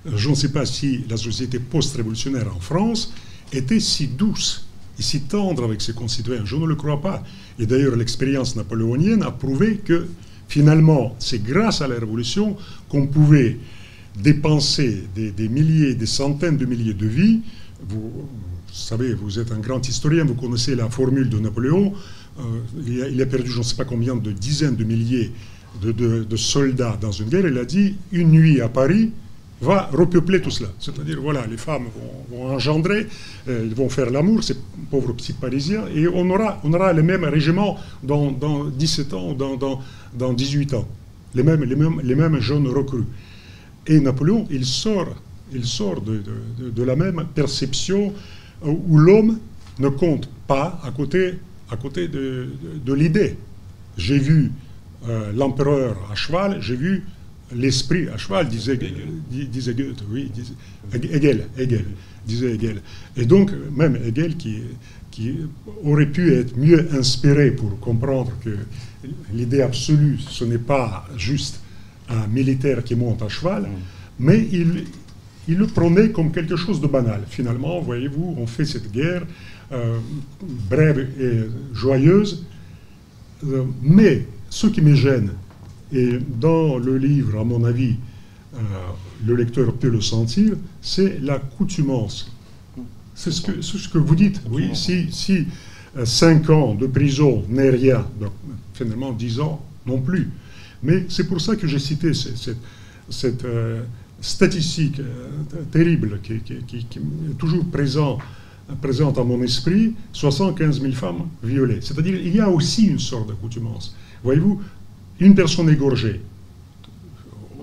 [0.05, 3.13] Je ne sais pas si la société post-révolutionnaire en France
[3.53, 4.65] était si douce
[4.97, 6.45] et si tendre avec ses concitoyens.
[6.45, 7.23] Je ne le crois pas.
[7.59, 10.07] Et d'ailleurs, l'expérience napoléonienne a prouvé que
[10.47, 12.57] finalement, c'est grâce à la Révolution
[12.89, 13.57] qu'on pouvait
[14.17, 17.41] dépenser des, milliers, des centaines de milliers de vies.
[18.71, 21.93] Savez, vous êtes un grand historien, vous connaissez la formule de Napoléon.
[22.39, 25.31] Euh, il, a, perdu je ne sais pas combien de dizaines de milliers
[25.81, 27.47] de, soldats dans une guerre.
[27.47, 29.11] Il a dit une nuit à Paris
[29.61, 30.69] va repeupler tout cela.
[30.79, 31.85] C'est-à-dire, voilà, les femmes
[32.31, 33.07] vont, engendrer,
[33.47, 34.55] euh, vont faire l'amour, ces
[34.89, 38.31] pauvres petits Parisiens, et on aura, on aura les mêmes régiments dans,
[38.65, 39.79] 17 ans ou dans, dans,
[40.17, 40.87] dans 18 ans.
[41.35, 43.05] Les mêmes, les, mêmes, les mêmes jeunes recrues.
[43.87, 45.09] Et Napoléon, il sort,
[45.53, 48.13] il sort de, la même perception
[48.63, 49.39] où l'homme
[49.79, 51.35] ne compte pas à côté,
[51.69, 52.49] à côté de,
[52.93, 53.37] l'idée.
[53.97, 54.51] J'ai vu
[55.07, 57.03] euh, l'empereur à cheval, j'ai vu
[57.55, 58.79] l'esprit à cheval, disait,
[59.29, 60.31] disait Goethe, oui,
[60.93, 61.85] Hegel, Hegel,
[62.25, 62.81] disait Hegel.
[63.17, 64.59] Et donc, même Hegel, qui,
[65.09, 65.39] qui
[65.83, 68.57] aurait pu être mieux inspiré pour comprendre que
[69.33, 71.59] l'idée absolue, ce n'est pas juste
[72.09, 73.67] un militaire qui monte à cheval, mm.
[74.19, 74.85] mais il,
[75.47, 77.23] il le prenait comme quelque chose de banal.
[77.27, 79.23] Finalement, voyez-vous, on fait cette guerre
[79.71, 79.99] euh,
[80.69, 82.45] brève et joyeuse,
[83.45, 85.31] euh, mais ce qui me gêne,
[85.93, 87.95] et dans le livre, à mon avis,
[88.53, 88.57] euh,
[89.25, 92.31] le lecteur peut le sentir, c'est la coutumance.
[93.15, 94.41] C'est ce que, ce que vous dites.
[94.49, 95.47] Oui, si, si
[96.03, 98.31] 5 ans de prison n'est rien, donc
[98.73, 100.29] finalement 10 ans non plus.
[100.83, 103.45] Mais c'est pour ça que j'ai cité cette,
[104.21, 105.29] statistique euh,
[105.71, 108.19] terrible qui, est toujours présent,
[108.81, 111.79] présente à mon esprit, 75 000 femmes violées.
[111.81, 113.95] C'est-à-dire il y a aussi une sorte d'accoutumance.
[114.23, 114.61] Voyez-vous,
[115.19, 116.21] une personne égorgée,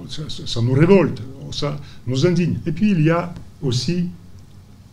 [0.09, 2.59] ça, nous révolte, ça nous indigne.
[2.67, 3.33] Et puis il y a
[3.63, 4.07] aussi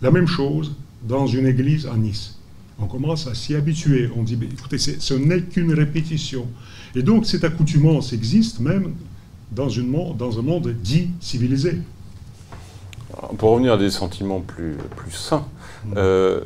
[0.01, 0.73] la même chose
[1.07, 2.37] dans une église à Nice.
[2.77, 4.09] On commence à s'y habituer.
[4.15, 6.47] On dit, écoutez, ce n'est qu'une répétition.
[6.93, 8.93] Et donc cette accoutumance existe même
[9.55, 11.77] dans, une, dans un monde dit civilisé.
[13.37, 15.45] Pour revenir à des sentiments plus, plus sains,
[15.85, 15.93] mm.
[15.95, 16.41] euh,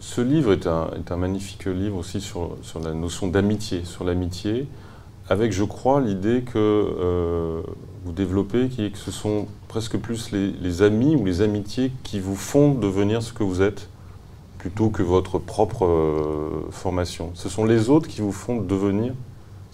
[0.00, 4.04] ce livre est un, est un, magnifique livre aussi sur, sur la notion d'amitié, sur
[4.04, 4.66] l'amitié,
[5.28, 7.62] avec, je crois, l'idée que euh,
[8.04, 11.92] vous développez, qui est que ce sont presque plus les, les, amis ou les amitiés
[12.02, 13.88] qui vous font devenir ce que vous êtes,
[14.58, 17.30] plutôt que votre propre euh, formation.
[17.34, 19.14] Ce sont les autres qui vous font devenir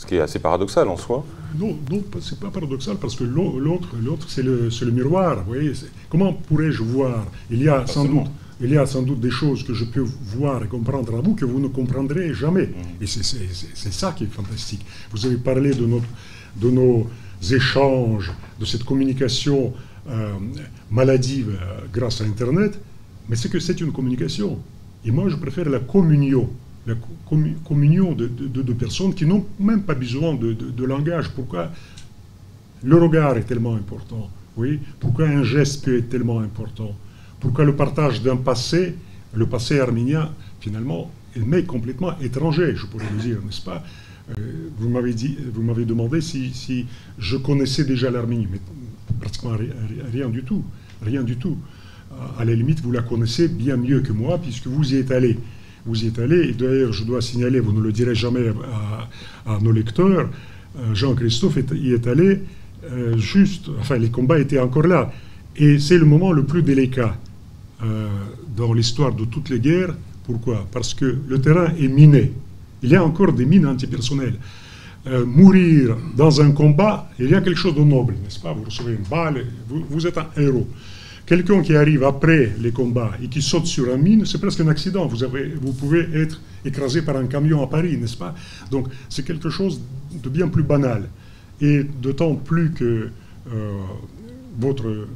[0.01, 1.23] ce qui est assez paradoxal en soi.
[1.59, 5.43] Non, non c'est pas paradoxal parce que l'autre, l'autre, c'est le, le, miroir.
[5.45, 5.73] Vous voyez,
[6.09, 7.27] comment pourrais-je voir?
[7.51, 8.29] Il y a sans doute,
[8.63, 11.35] il y a sans doute des choses que je peux voir et comprendre à vous
[11.35, 12.69] que vous ne comprendrez jamais.
[12.69, 13.03] Mmh.
[13.03, 14.87] Et c'est ça qui est fantastique.
[15.13, 16.09] Vous avez parlé de, notre,
[16.57, 17.07] de nos
[17.53, 19.75] échanges, de cette communication
[20.09, 20.33] euh,
[20.91, 22.81] maladive euh, grâce à Internet,
[23.29, 24.59] mais c'est que c'est une communication.
[25.05, 26.49] Et moi, je préfère la communion
[26.91, 26.97] la
[27.65, 31.31] communion de, de, personnes qui n'ont même pas besoin de, langage.
[31.31, 31.71] Pourquoi
[32.83, 34.81] le regard est tellement important oui?
[34.99, 36.95] Pourquoi un geste peut être tellement important?
[37.39, 38.95] Pourquoi le partage d'un passé,
[39.33, 40.31] le passé arménien,
[40.61, 43.83] finalement, m'est complètement étranger, je pourrais le dire, n'est-ce pas?
[44.39, 44.89] Euh, Vous
[45.63, 46.87] m'avez demandé si, si,
[47.19, 48.61] je connaissais déjà l'Arménie, mais
[49.21, 49.73] pratiquement rien,
[50.13, 50.65] rien, du tout,
[51.03, 51.57] rien du tout.
[52.39, 55.39] À la limite, vous la connaissez bien mieux que moi, puisque vous y êtes allé
[55.87, 56.49] vous y êtes allé.
[56.49, 58.53] Et d'ailleurs, je dois signaler, vous ne le direz jamais
[59.47, 60.29] à, nos lecteurs,
[60.79, 62.43] euh, Jean-Christophe y est allé
[62.91, 65.13] euh, juste, enfin, les combats étaient encore là.
[65.57, 67.17] Et c'est le moment le plus délicat
[67.83, 68.09] euh,
[68.57, 69.95] dans l'histoire de toutes les guerres.
[70.25, 70.67] Pourquoi?
[70.73, 72.33] Parce que le terrain est miné.
[72.83, 74.37] Il y a encore des mines antipersonnelles.
[75.27, 78.53] mourir dans un combat, il y a quelque chose de noble, n'est-ce pas?
[78.53, 80.69] Vous recevez une balle, vous êtes un héros.
[81.31, 84.67] Quelqu'un qui arrive après les combats et qui saute sur un mine, c'est presque un
[84.67, 85.07] accident.
[85.07, 88.35] Vous, pouvez être écrasé par un camion à Paris, n'est-ce pas?
[88.73, 89.81] Donc c'est quelque chose
[90.13, 91.09] de bien plus banal.
[91.61, 93.11] Et d'autant plus que
[93.53, 93.81] euh,
[94.59, 95.07] votre,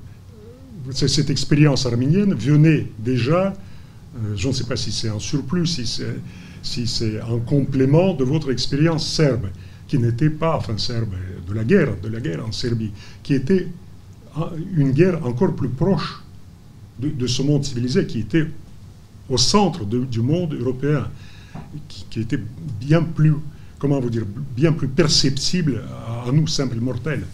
[0.93, 5.85] cette expérience arménienne venait déjà, euh, je ne sais pas si c'est un surplus, si
[5.85, 6.15] c'est
[6.62, 9.49] si un complément de votre expérience serbe,
[9.89, 11.15] qui n'était pas, enfin serbe,
[11.49, 12.93] de la guerre, de la guerre en Serbie,
[13.25, 13.67] qui était
[14.76, 16.22] une guerre encore plus proche
[16.99, 18.47] de, ce monde civilisé qui était
[19.28, 21.07] au centre du monde européen,
[21.89, 22.41] qui, était
[22.80, 23.35] bien plus,
[23.78, 24.24] comment vous dire,
[24.57, 25.82] bien plus perceptible
[26.26, 27.24] à, nous, simples mortels.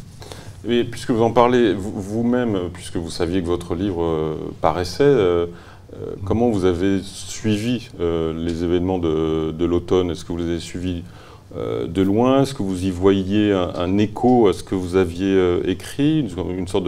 [0.90, 5.46] Puisque vous en parlez vous-même, puisque vous saviez que votre livre euh, paraissait, euh,
[5.94, 10.10] euh, comment vous avez suivi les événements de, de l'automne?
[10.10, 11.20] Est-ce que vous les avez suivis euh,
[11.54, 15.62] de loin Est-ce que vous y voyiez un, écho à ce que vous aviez euh,
[15.64, 16.84] écrit, une, sorte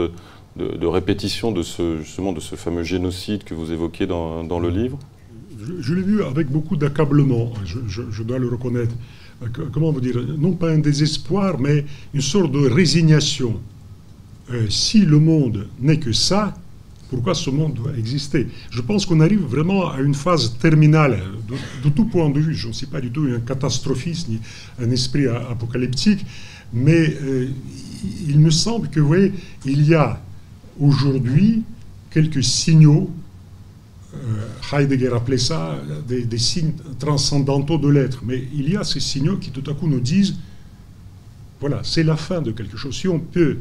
[0.57, 4.99] de, répétition de ce, justement de ce fameux génocide que vous évoquez dans, le livre?
[5.81, 8.95] Je, l'ai vu avec beaucoup d'accablement, je, dois le reconnaître.
[9.43, 10.17] Euh, comment vous dire?
[10.39, 11.85] Non pas un désespoir, mais
[12.15, 13.61] une sorte de résignation.
[14.69, 16.55] si le monde n'est que ça,
[17.13, 18.49] pourquoi ce monde doit exister.
[18.71, 21.21] Je pense qu'on arrive vraiment à une phase terminale,
[21.85, 22.55] de, tout point de vue.
[22.55, 24.41] Je ne suis pas du tout un catastrophiste ni
[24.81, 26.25] un esprit apocalyptique,
[26.73, 27.51] mais euh,
[28.27, 29.35] il me semble que, vous voyez,
[29.67, 30.23] il y a
[30.81, 31.65] aujourd'hui
[32.11, 33.11] quelques signaux,
[34.15, 39.01] euh, Heidegger appelait ça des, des signes transcendantaux de l'être, mais il y a ces
[39.01, 40.37] signaux qui tout à coup nous disent,
[41.61, 42.97] voilà, c'est la fin de quelque chose.
[42.97, 43.59] Si on peut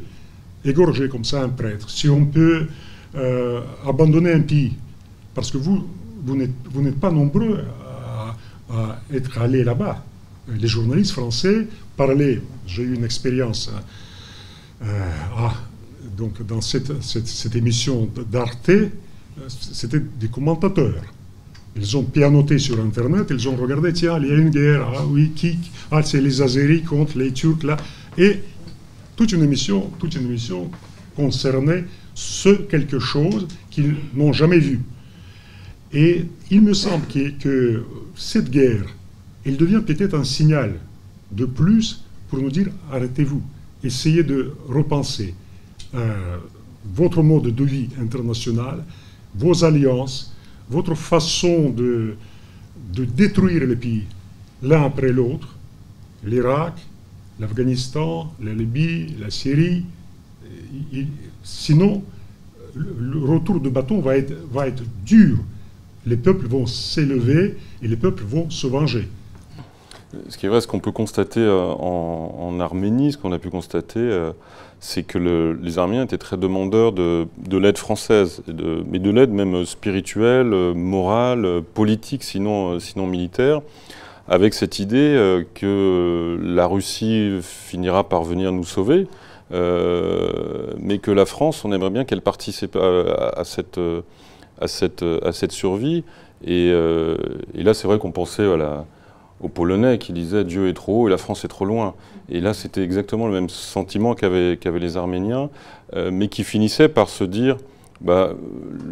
[0.63, 2.67] égorger comme ça un prêtre, si on peut
[3.15, 4.73] euh, abandonner un pays.
[5.33, 5.87] Parce que vous,
[6.23, 7.59] vous n'êtes pas nombreux
[8.69, 10.03] à, être allés là-bas.
[10.47, 13.69] Les journalistes français parlaient, j'ai eu une expérience
[14.83, 15.53] euh, ah,
[16.17, 18.89] donc dans cette, émission d'Arte, euh,
[19.47, 21.03] c'était des commentateurs.
[21.75, 25.05] Ils ont pianoté sur Internet, ils ont regardé, tiens, il y a une guerre, ah
[25.07, 25.57] oui, qui
[25.89, 27.77] Ah, c'est les Azeris contre les Turcs, là.
[28.17, 28.39] Et
[29.15, 30.69] toute une émission, toute une émission
[31.15, 34.81] concernait ce quelque chose qu'ils n'ont jamais vu.
[35.93, 37.83] Et il me semble que,
[38.15, 38.85] cette guerre,
[39.45, 40.75] elle devient peut-être un signal
[41.31, 43.41] de plus pour nous dire arrêtez-vous,
[43.83, 45.33] essayez de repenser
[45.95, 46.37] euh,
[46.93, 48.83] votre mode de vie international,
[49.35, 50.33] vos alliances,
[50.69, 52.15] votre façon de,
[52.93, 54.05] de détruire les pays
[54.61, 55.55] l'un après l'autre,
[56.23, 56.73] l'Irak,
[57.39, 59.85] l'Afghanistan, la Libye, la Syrie,
[61.43, 62.03] sinon,
[62.75, 65.37] le retour de bâton va être, va être dur.
[66.05, 69.07] Les peuples vont s'élever et les peuples vont se venger.
[70.27, 74.31] Ce qui est vrai, ce qu'on peut constater en, Arménie, ce qu'on a pu constater,
[74.81, 80.73] c'est que les Arméniens étaient très demandeurs de, l'aide française, mais de l'aide même spirituelle,
[80.75, 83.61] morale, politique, sinon, sinon militaire
[84.31, 89.05] avec cette idée euh, que la Russie finira par venir nous sauver, euh,
[89.51, 93.79] mais que la France, on aimerait bien qu'elle participe à, cette,
[94.59, 96.03] à, cette, à cette survie.
[96.43, 97.17] Et, euh,
[97.53, 98.47] là, c'est vrai qu'on pensait
[99.41, 101.95] aux Polonais qui disaient Dieu est trop haut et la France est trop loin.
[102.29, 105.49] Et là, c'était exactement le même sentiment qu'avaient les Arméniens,
[106.11, 107.57] mais qui finissait par se dire
[107.99, 108.33] bah,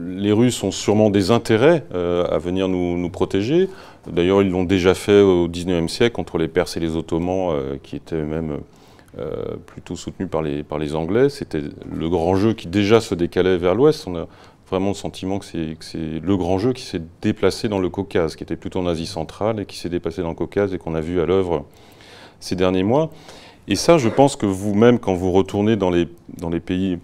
[0.06, 3.70] les Russes ont sûrement des intérêts à venir nous, nous protéger.
[4.08, 7.78] D'ailleurs, ils l'ont déjà fait au XIXe siècle contre les Perses et les Ottomans, euh,
[7.82, 8.60] qui étaient même
[9.18, 11.30] euh, plutôt soutenus par les, par les Anglais.
[11.30, 14.08] C'était le grand jeu qui déjà se décalait vers l'ouest.
[14.08, 14.28] On a
[14.70, 18.44] vraiment le sentiment que c'est le grand jeu qui s'est déplacé dans le Caucase, qui
[18.44, 21.02] était plutôt en Asie centrale et qui s'est déplacé dans le Caucase et qu'on a
[21.02, 21.66] vu à l'œuvre
[22.40, 23.10] ces derniers mois.
[23.68, 26.08] Et ça, je pense que vous-même, quand vous retournez dans les,
[26.38, 27.00] dans les pays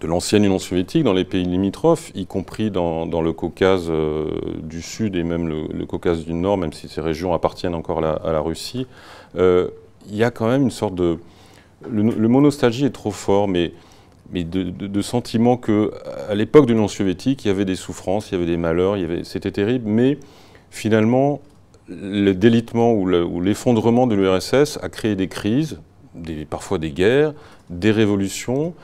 [0.00, 4.26] de l'ancienne Union soviétique, dans les pays limitrophes, y compris dans, le Caucase euh,
[4.62, 8.32] du Sud et même le, Caucase du Nord, même si ces régions appartiennent encore à
[8.32, 8.86] la, Russie,
[9.36, 9.68] euh,
[10.08, 11.18] il y a quand même une sorte de...
[11.88, 13.72] Le, mot nostalgie est trop fort, mais,
[14.32, 18.36] mais de, sentiment qu'à l'époque de l'Union soviétique, il y avait des souffrances, il y
[18.36, 20.18] avait des malheurs, c'était terrible, mais
[20.70, 21.40] finalement,
[21.88, 25.78] le délitement ou l'effondrement de l'URSS a créé des crises,
[26.50, 27.34] parfois des guerres,
[27.70, 28.74] des révolutions,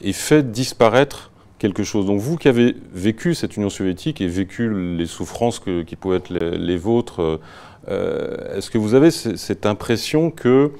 [0.00, 2.06] et fait disparaître quelque chose.
[2.06, 6.30] Donc vous qui avez vécu cette Union soviétique et vécu les souffrances qui pouvaient être
[6.30, 7.40] les, vôtres,
[7.88, 10.70] euh, est-ce que vous avez cette impression qu'il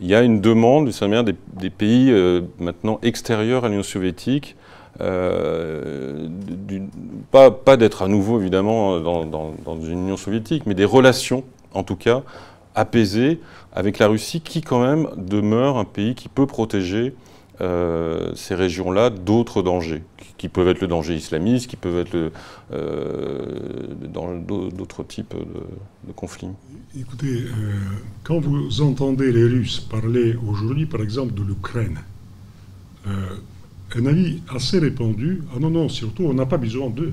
[0.00, 4.56] y a une demande des, des pays euh, maintenant extérieurs à l'Union soviétique
[5.00, 6.28] euh,
[7.30, 12.22] pas, d'être à nouveau évidemment dans, une Union soviétique, mais des relations en tout cas
[12.74, 13.40] apaisées
[13.74, 17.14] avec la Russie qui quand même demeure un pays qui peut protéger
[17.60, 20.02] euh, ces régions-là d'autres dangers,
[20.38, 22.32] qui, peuvent être le danger islamiste, qui peuvent être
[22.72, 26.48] euh, d'autres types de, conflits.
[26.98, 27.74] Écoutez, euh,
[28.24, 31.98] quand vous entendez les Russes parler aujourd'hui, par exemple, de l'Ukraine,
[33.04, 37.12] un avis assez répandu, ah non, non, surtout, on n'a pas besoin d'eux.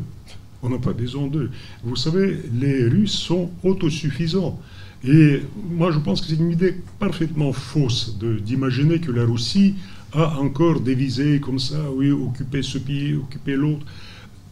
[0.62, 1.52] On n'a pas besoin d'eux.
[1.84, 4.60] Vous savez, les Russes sont autosuffisants.
[5.04, 9.76] Et moi, je pense que c'est une idée parfaitement fausse d'imaginer que la Russie
[10.14, 13.86] a encore des visées comme ça, oui, occuper ce pays, occuper l'autre.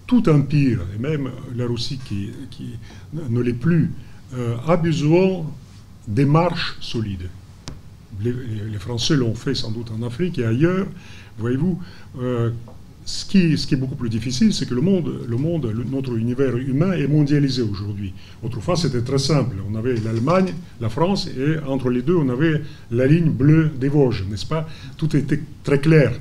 [0.06, 2.70] Tout empire, et même la Russie qui, qui
[3.14, 3.92] ne l'est plus,
[4.34, 5.46] euh, a besoin
[6.08, 7.30] des marches solides.
[8.22, 8.34] Les,
[8.80, 10.88] Français l'ont fait sans doute en Afrique et ailleurs.
[11.38, 11.80] Voyez-vous,
[12.20, 12.52] euh,
[13.08, 16.92] ce qui, est beaucoup plus difficile, c'est que le monde, le monde notre univers humain
[16.92, 18.14] est mondialisé aujourd'hui.
[18.44, 19.56] Autrefois, c'était très simple.
[19.72, 23.88] On avait l'Allemagne, la France, et entre les deux, on avait la ligne bleue des
[23.88, 24.68] Vosges, n'est-ce pas?
[24.98, 26.20] Tout était très clair.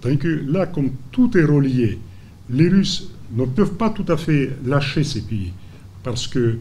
[0.00, 2.00] Tandis que là, comme tout est relié,
[2.50, 5.52] les Russes ne peuvent pas tout à fait lâcher ces pays.
[6.02, 6.58] Parce que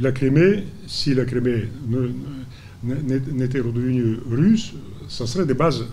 [0.00, 1.68] la Crimée, si la Crimée
[2.82, 4.72] n'était redevenue russe,
[5.06, 5.84] ça serait des bases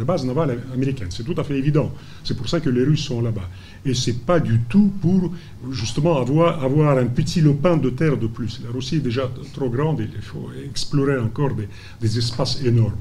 [0.00, 1.08] de base navale américaine.
[1.10, 1.92] C'est tout à fait évident.
[2.24, 3.48] C'est pour ça que les Russes sont là-bas.
[3.84, 5.32] Et ce n'est pas du tout pour
[5.70, 8.60] justement avoir, avoir un petit lopin de terre de plus.
[8.64, 11.50] La Russie est déjà trop grande, il faut explorer encore
[12.00, 12.96] des, espaces énormes.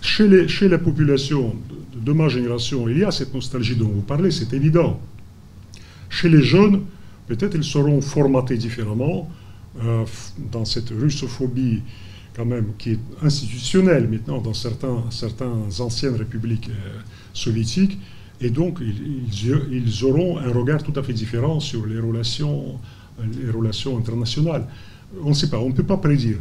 [0.00, 1.54] Chez, les, chez la population
[1.94, 5.00] de, ma génération, il y a cette nostalgie dont vous parlez, c'est évident.
[6.08, 6.80] Chez les jeunes,
[7.28, 9.30] peut-être ils seront formatés différemment
[9.82, 10.04] euh,
[10.50, 11.82] dans cette russophobie
[12.34, 17.00] quand même, qui est institutionnel maintenant dans certains, certaines anciennes républiques euh,
[17.32, 17.98] soviétiques.
[18.40, 22.78] Et donc, ils, auront un regard tout à fait différent sur les relations,
[23.40, 24.66] les relations internationales.
[25.22, 26.38] On ne sait pas, on ne peut pas prédire.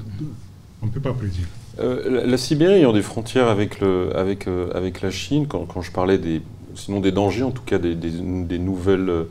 [0.81, 1.45] On ne peut pas prédire.
[1.79, 5.91] Euh, la, Sibérie ayant des frontières avec, le, avec, euh, avec la Chine, quand, je
[5.91, 6.41] parlais des,
[6.75, 7.95] sinon des dangers, en tout cas des,
[8.59, 9.25] nouvelles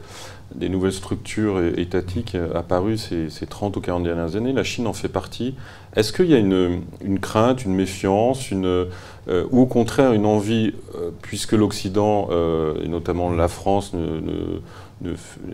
[0.54, 4.52] des nouvelles structures étatiques apparues ces, ces, 30 ou 40 dernières années.
[4.52, 5.54] La Chine en fait partie.
[5.96, 8.86] Est-ce qu'il y a une, crainte, une méfiance, une,
[9.28, 13.92] euh, ou au contraire une envie, euh, puisque l'Occident, euh, et notamment la France,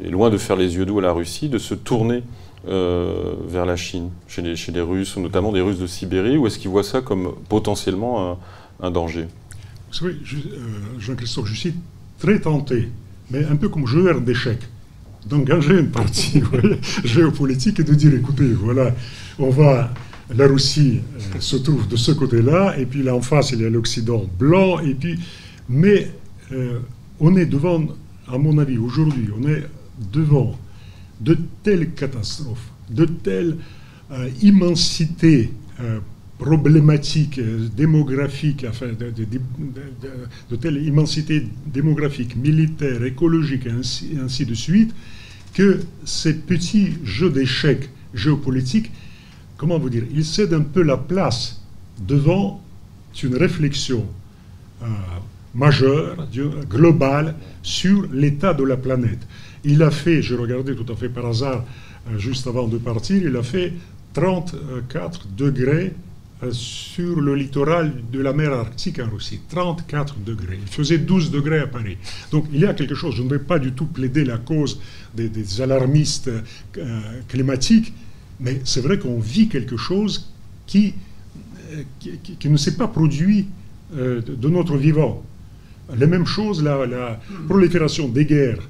[0.04, 2.22] est loin de faire les yeux doux à la Russie, de se tourner
[2.66, 6.58] vers la Chine, chez les, chez les, Russes, notamment des Russes de Sibérie, ou est-ce
[6.58, 8.38] qu'ils voient ça comme potentiellement
[8.82, 9.28] un, danger?
[9.98, 10.16] Savez,
[10.98, 11.74] Jean-Christophe, je suis
[12.18, 12.90] très tenté,
[13.30, 14.68] mais un peu comme joueur d'échecs
[15.26, 16.42] d'engager une partie
[17.04, 18.94] géopolitique et de dire, écoutez, voilà,
[19.38, 19.94] on va,
[20.36, 23.64] la Russie euh, se trouve de ce côté-là, et puis là en face, il y
[23.64, 25.18] a l'Occident blanc, et puis,
[25.70, 26.10] mais
[26.52, 26.78] euh,
[27.18, 27.82] on est devant,
[28.30, 29.64] à mon avis, aujourd'hui, on est
[30.12, 30.58] devant
[31.22, 33.56] de telles catastrophes, de telles
[34.42, 35.50] immensité
[36.38, 37.40] problématique
[37.74, 44.94] démographique, enfin, de, telle immensité démographique, militaire, écologique, et ainsi, de suite,
[45.54, 48.90] que ces petits jeux d'échecs géopolitiques,
[49.56, 51.62] comment vous dire, ils cèdent un peu la place
[52.06, 52.62] devant
[53.22, 54.04] une réflexion
[54.82, 54.86] euh,
[55.54, 56.28] majeure,
[56.68, 59.26] globale, sur l'état de la planète.
[59.64, 61.64] Il a fait, j'ai regardé tout à fait par hasard,
[62.08, 63.72] euh, juste avant de partir, il a fait
[64.12, 66.05] 34 degrés euh,
[66.50, 70.58] sur le littoral de la mer Arctique en Russie, 34 degrés.
[70.60, 71.96] Il faisait 12 degrés à Paris.
[72.30, 74.80] Donc il y a quelque chose, je ne vais pas du tout plaider la cause
[75.14, 77.94] des, alarmistes euh, climatiques,
[78.38, 80.30] mais c'est vrai qu'on vit quelque chose
[80.66, 80.94] qui,
[81.72, 81.82] euh,
[82.38, 83.48] qui, ne s'est pas produit
[83.92, 85.24] de notre vivant.
[85.96, 88.68] Les mêmes choses, la, la prolifération des guerres.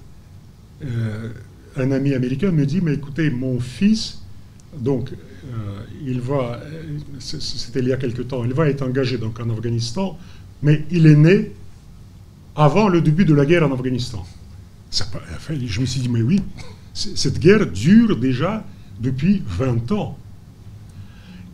[1.77, 4.21] un ami américain me dit, mais écoutez, mon fils,
[4.79, 6.61] donc euh, il va,
[7.19, 10.19] c'était il y a quelque temps, il va être engagé donc en Afghanistan,
[10.63, 11.53] mais il est né
[12.55, 14.25] avant le début de la guerre en Afghanistan.
[14.91, 16.41] je me suis dit, mais oui,
[16.95, 18.65] cette guerre dure déjà
[19.01, 20.17] depuis 20 ans.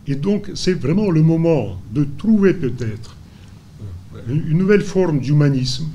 [0.07, 3.15] Et donc, c'est vraiment le moment de trouver peut-être
[4.15, 5.87] euh, une nouvelle forme d'humanisme,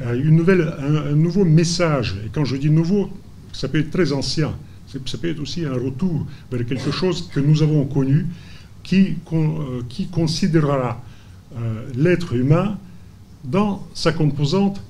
[0.00, 2.16] euh, un, nouveau message.
[2.24, 3.10] Et quand je dis nouveau,
[3.52, 4.54] ça peut être très ancien
[5.06, 8.26] ça peut être aussi un retour vers quelque chose que nous avons connu
[8.84, 9.82] qui, euh,
[10.12, 11.02] considérera
[11.56, 12.78] euh, l'être humain
[13.44, 14.80] dans sa composante,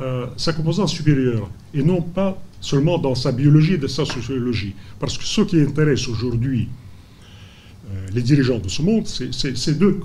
[0.00, 4.74] euh, sa composante supérieure et non pas seulement dans sa biologie et de sa sociologie.
[4.98, 6.68] Parce que ce qui intéresse aujourd'hui
[8.12, 10.00] les dirigeants de ce monde, c'est ces deux,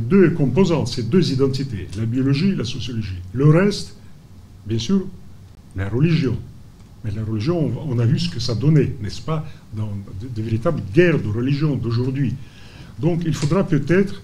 [0.00, 3.16] deux composantes, ces deux identités, la biologie et la sociologie.
[3.32, 3.96] Le reste,
[4.66, 5.06] bien sûr,
[5.74, 6.36] la religion,
[7.04, 9.88] mais la religion, on a vu ce que ça donnait, n'est-ce pas, dans
[10.20, 12.34] de, véritables guerres de religion d'aujourd'hui.
[12.98, 14.22] Donc il faudra peut-être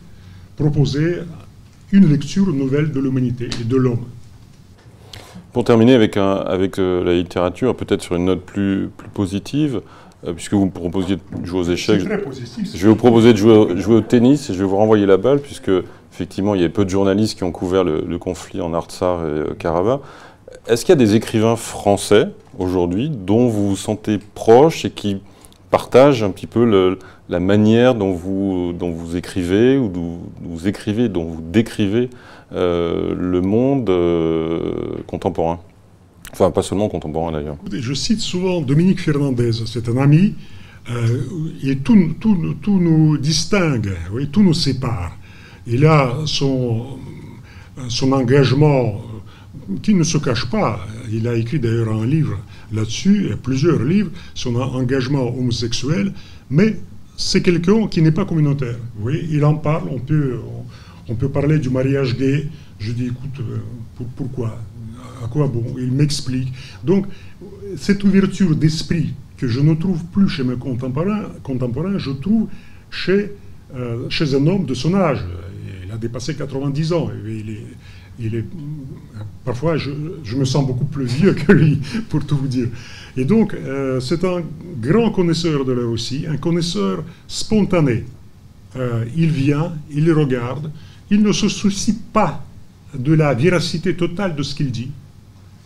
[0.57, 1.19] proposer
[1.91, 4.05] une lecture nouvelle de l'humanité et de l'homme.
[5.53, 9.81] Pour terminer avec, un, avec euh, la littérature, peut-être sur une note plus, plus positive,
[10.27, 13.33] euh, puisque vous me proposiez de jouer aux échecs, très positif, je vais vous proposer
[13.33, 15.71] de jouer, jouer, au tennis et je vais vous renvoyer la balle, puisque
[16.13, 19.21] effectivement il y a peu de journalistes qui ont couvert le, le conflit en Artsar
[19.21, 20.01] et euh, Karabakh.
[20.69, 25.23] Est-ce qu'il y a des écrivains français aujourd'hui dont vous vous sentez proche et qui
[25.71, 26.99] partagent un petit peu
[27.31, 32.11] la manière dont vous, écrivez ou dont vous écrivez, dont vous décrivez
[32.53, 35.59] euh, le monde euh, contemporain?
[36.33, 37.57] Enfin, pas seulement contemporain d'ailleurs.
[37.73, 40.35] Je cite souvent Dominique Fernandez, c'est un ami,
[40.91, 41.23] euh,
[41.65, 45.17] et tout, nous distingue, oui, tout nous sépare.
[45.67, 46.99] Il a son
[48.13, 49.01] engagement
[49.83, 50.87] qui ne se cache pas.
[51.11, 52.39] Il a écrit d'ailleurs un livre
[52.73, 56.13] là-dessus, plusieurs livres, son engagement homosexuel,
[56.51, 56.77] mais
[57.17, 58.79] c'est quelqu'un qui n'est pas communautaire.
[59.31, 60.39] Il en parle, on peut,
[61.19, 62.49] peut parler du mariage gay.
[62.79, 64.59] Je dis, écoute, euh, pourquoi?
[65.23, 65.65] À quoi bon?
[65.79, 66.53] Il m'explique.
[66.85, 67.07] Donc,
[67.77, 72.49] cette ouverture d'esprit que je ne trouve plus chez mes contemporains, contemporains je trouve
[72.91, 73.33] chez,
[73.75, 75.25] euh, chez un homme de son âge.
[75.85, 77.11] Il a dépassé 90 ans.
[78.21, 78.45] Il est,
[79.45, 79.91] parfois, je,
[80.37, 82.69] me sens beaucoup plus vieux que lui, pour tout vous dire.
[83.17, 84.43] Et donc, euh, c'est un
[84.81, 88.05] grand connaisseur de la Russie, un connaisseur spontané.
[88.77, 90.71] Euh, il vient, il regarde,
[91.11, 92.45] il ne se soucie pas
[92.95, 94.91] de la véracité totale de ce qu'il dit.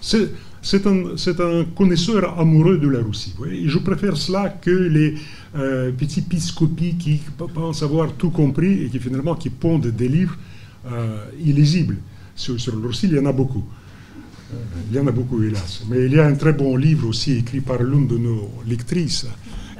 [0.01, 3.35] C'est un, connaisseur amoureux de la Russie.
[3.51, 5.15] Et je préfère cela que les
[5.57, 7.21] euh, petits piscopies qui
[7.55, 10.37] pensent avoir tout compris et qui finalement qui pondent des livres
[11.45, 11.97] illisibles
[12.35, 13.65] sur, sur il y en a beaucoup.
[14.91, 15.83] Il y en a beaucoup, hélas.
[15.89, 19.27] Mais il y a un très bon livre aussi écrit par l'une de nos lectrices,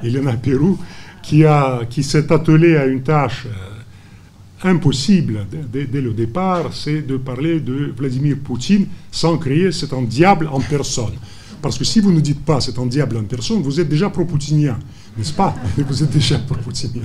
[0.01, 0.79] Elena Pérou,
[1.21, 1.43] qui,
[1.89, 7.93] qui s'est attelée à une tâche euh, impossible dès, le départ, c'est de parler de
[7.95, 11.13] Vladimir Poutine sans crier c'est un diable en personne.
[11.61, 14.09] Parce que si vous ne dites pas c'est un diable en personne, vous êtes déjà
[14.09, 14.77] pro-poutinien,
[15.17, 15.55] n'est-ce pas?
[15.77, 17.03] Vous êtes déjà pro-poutinien.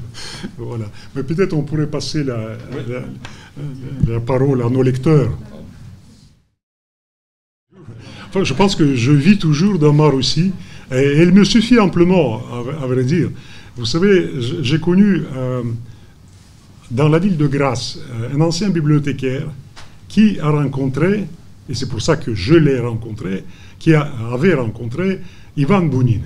[0.57, 0.87] Voilà.
[1.15, 2.57] Mais peut-être on pourrait passer la,
[2.89, 3.03] la,
[4.27, 5.31] parole à nos lecteurs.
[8.29, 10.53] Enfin, je pense que je vis toujours dans ma Russie,
[10.91, 12.43] et elle me suffit amplement,
[12.83, 13.31] à, vrai dire.
[13.77, 14.31] Vous savez,
[14.63, 15.63] j'ai connu euh,
[16.91, 19.47] dans la ville de Grasse euh, un ancien bibliothécaire
[20.09, 21.27] qui a rencontré,
[21.69, 23.45] et c'est pour ça que je l'ai rencontré,
[23.79, 25.21] qui avait rencontré
[25.57, 26.21] Ivan Bounin.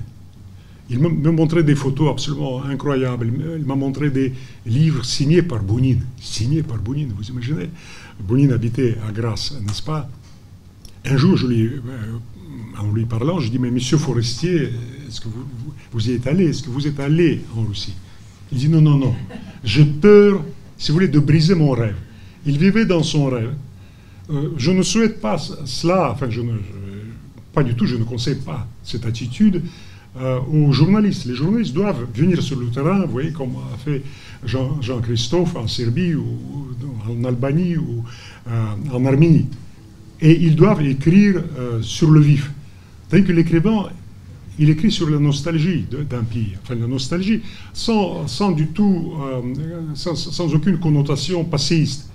[0.91, 3.31] Il me montrait des photos absolument incroyables.
[3.59, 4.33] Il m'a montré des
[4.67, 5.97] livres signés par Bounin.
[6.21, 7.71] Signés par Bounin, vous imaginez
[8.21, 10.09] Bounin habitait à Grasse, n'est-ce pas?
[11.05, 11.81] Un jour, lui, euh,
[12.79, 14.71] en lui parlant, je dis Mais monsieur Forestier,
[15.09, 15.45] est-ce que vous,
[15.93, 16.51] vous, y êtes allé?
[16.51, 17.95] Est-ce que vous êtes allé en Russie?
[18.53, 19.15] Il dit non, non, non.
[19.65, 20.45] J'ai peur,
[20.77, 21.97] si vous voulez, de briser mon rêve.
[22.45, 23.55] Il vivait dans son rêve.
[24.31, 26.53] Euh, je ne souhaite pas cela, enfin, je ne,
[27.53, 29.63] pas du tout, je ne conseille pas cette attitude
[30.21, 31.25] euh, aux journalistes.
[31.27, 34.03] Les journalistes doivent venir sur le terrain, vous voyez, comme a fait
[34.45, 36.27] Jean-Christophe en Serbie ou
[37.09, 38.05] en Albanie ou
[38.49, 39.47] euh, en Arménie.
[40.21, 41.43] Et ils doivent écrire
[41.81, 42.53] sur le vif.
[43.09, 43.89] Tandis que l'écrivain,
[44.57, 47.43] il écrit sur la nostalgie d'un pays, enfin la nostalgie,
[47.73, 49.15] sans, du tout,
[49.95, 52.09] sans, aucune connotation passéiste,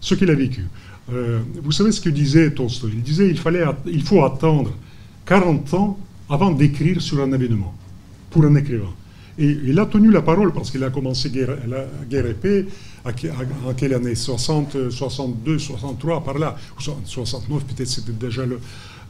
[0.00, 0.66] ce qu'il a vécu.
[1.12, 2.92] Euh, vous savez ce que disait Tolstoï?
[2.94, 4.72] Il disait il, fallait, il faut attendre
[5.26, 5.98] 40 ans
[6.30, 7.74] avant d'écrire sur un événement,
[8.30, 8.94] pour un écrivain.
[9.38, 11.30] Et il a tenu la parole parce qu'il a commencé
[11.66, 12.66] la guerre épée
[13.04, 14.14] en quelle année?
[14.14, 16.56] 60, 62, 63, par là.
[16.78, 18.60] 69, peut-être c'était déjà le,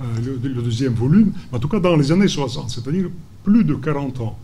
[0.00, 1.32] euh, le, deuxième volume.
[1.52, 3.08] En tout cas, dans les années 60, c'est-à-dire
[3.42, 4.38] plus de 40 ans.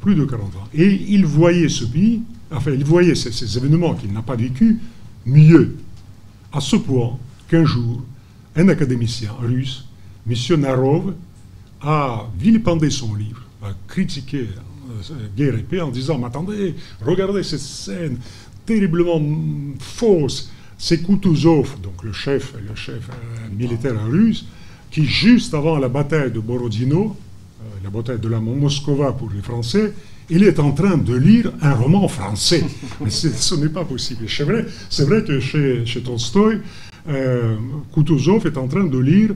[0.00, 0.68] Plus de 40 ans.
[0.74, 4.78] Et il voyait ce pays, enfin, il voyait ces, ces événements qu'il n'a pas vécu
[5.24, 5.76] mieux
[6.52, 7.18] à ce point
[7.48, 8.02] qu'un jour,
[8.56, 9.86] un académicien russe,
[10.28, 10.60] M.
[10.60, 11.14] Narov,
[11.82, 14.48] a vilipendé son livre, a critiqué
[15.10, 16.74] euh, épée en disant Mais attendez,
[17.04, 18.18] regardez cette scène
[18.64, 19.20] terriblement
[19.80, 20.50] fausse.
[20.78, 24.46] C'est Kutuzov, donc le chef, le chef euh, militaire russe,
[24.90, 27.16] qui, juste avant la bataille de Borodino,
[27.60, 29.92] euh, la bataille de la Moskova pour les Français,
[30.28, 32.64] il est en train de lire un roman français.
[33.00, 34.24] Mais ce n'est pas possible.
[34.28, 34.66] C'est vrai,
[35.04, 36.60] vrai, que chez, chez Tolstoï,
[37.08, 37.56] euh,
[37.94, 39.30] Kutuzov est en train de lire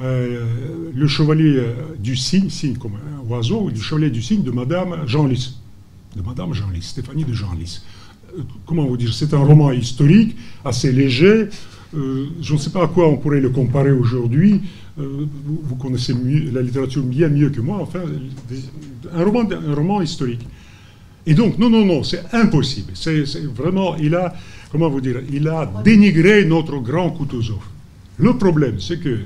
[0.00, 5.06] Le Chevalier euh, du Cygne, signe comme un oiseau, Le Chevalier du Cygne de Madame
[5.06, 5.58] Jean Lys.
[6.16, 7.82] De Madame Jean Lys, Stéphanie de Jean Lys.
[8.36, 11.48] Euh, comment vous dire C'est un roman historique, assez léger.
[11.92, 14.60] je ne sais pas à quoi on pourrait le comparer aujourd'hui.
[14.98, 16.14] Euh, vous, connaissez
[16.52, 18.00] la littérature bien mieux que moi, enfin,
[19.14, 20.46] un roman, un roman historique.
[21.26, 22.92] Et donc, non, non, non, c'est impossible.
[22.94, 23.24] C'est
[23.54, 24.34] vraiment, il a,
[24.72, 27.60] comment vous dire, il a dénigré notre grand Kutuzov.
[28.18, 29.20] Le problème, c'est que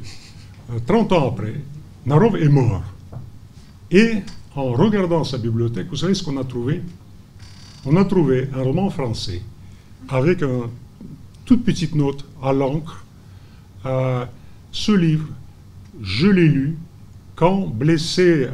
[0.87, 1.55] 30 euh, ans après,
[2.07, 2.83] Narov est mort.
[3.91, 4.17] Et
[4.55, 6.83] en regardant sa bibliothèque, vous savez ce qu'on a trouvé?
[7.87, 9.43] On a trouvé un roman français
[10.09, 10.69] avec une
[11.45, 13.05] toute petite note à l'encre.
[13.85, 14.25] Euh,
[14.73, 15.29] ce livre
[16.03, 16.77] je l'ai lu
[17.37, 18.49] quand, blessé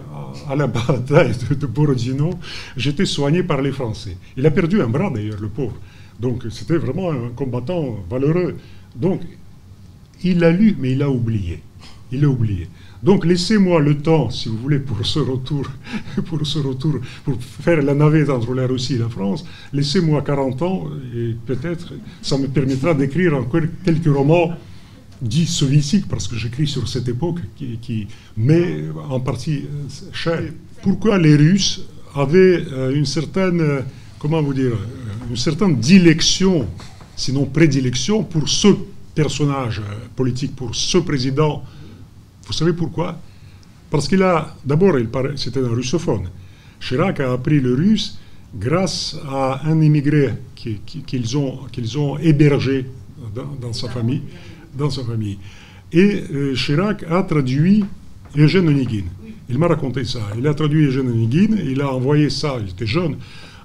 [0.48, 2.30] à la bataille de, Borodino,
[2.76, 4.16] j'étais soigné par les Français.
[4.36, 5.76] Il a perdu un bras d'ailleurs, le pauvre.
[6.18, 8.56] Donc c'était vraiment un combattant valeureux.
[8.94, 9.20] Donc
[10.22, 11.62] il l'a lu, mais il a oublié.
[12.12, 12.68] Il l'a oublié.
[13.02, 15.66] Donc laissez-moi le temps, si vous voulez, pour ce retour,
[16.26, 19.44] pour ce retour, pour faire la navette entre la Russie et la France.
[19.72, 24.52] Laissez-moi 40 ans et peut-être ça me permettra d'écrire encore quelques romans
[25.22, 28.06] dit soviétique parce que j'écris sur cette époque qui,
[28.36, 30.42] met en partie euh, cher.
[30.82, 31.82] Pourquoi les Russes
[32.14, 33.80] avaient euh, une certaine, euh,
[34.18, 34.72] comment vous dire,
[35.28, 36.66] une certaine dilection,
[37.16, 38.68] sinon prédilection pour ce
[39.14, 39.82] personnage
[40.16, 41.62] politique, pour ce président
[42.51, 43.16] Vous savez pourquoi?
[43.90, 44.96] Parce qu'il a, d'abord,
[45.36, 46.28] c'était un russophone.
[46.80, 48.18] Chirac a appris le russe
[48.53, 52.86] grâce à un immigré qu'ils ont, hébergé
[53.61, 54.22] dans sa famille.
[55.92, 57.84] Et euh, Chirac a traduit
[58.36, 59.05] Eugène Onegin.
[59.48, 60.18] Il m'a raconté ça.
[60.36, 63.14] Il a traduit Eugène Onegin, il a envoyé ça, il était jeune,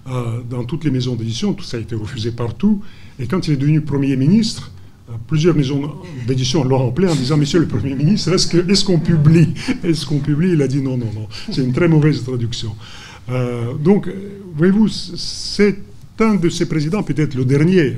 [0.07, 2.83] euh, dans toutes les maisons d'édition, tout ça a été refusé partout.
[3.17, 4.69] Et quand il est devenu Premier ministre,
[5.27, 5.91] plusieurs maisons
[6.27, 9.49] d'édition l'ont rempli en disant Monsieur le Premier ministre, est-ce qu'on publie
[9.83, 11.27] Est-ce qu'on publie Il a dit non, non, non.
[11.51, 12.75] C'est une très mauvaise traduction.
[13.83, 14.09] donc,
[14.55, 15.77] voyez-vous, c'est
[16.19, 17.97] un de ces présidents, peut-être le dernier,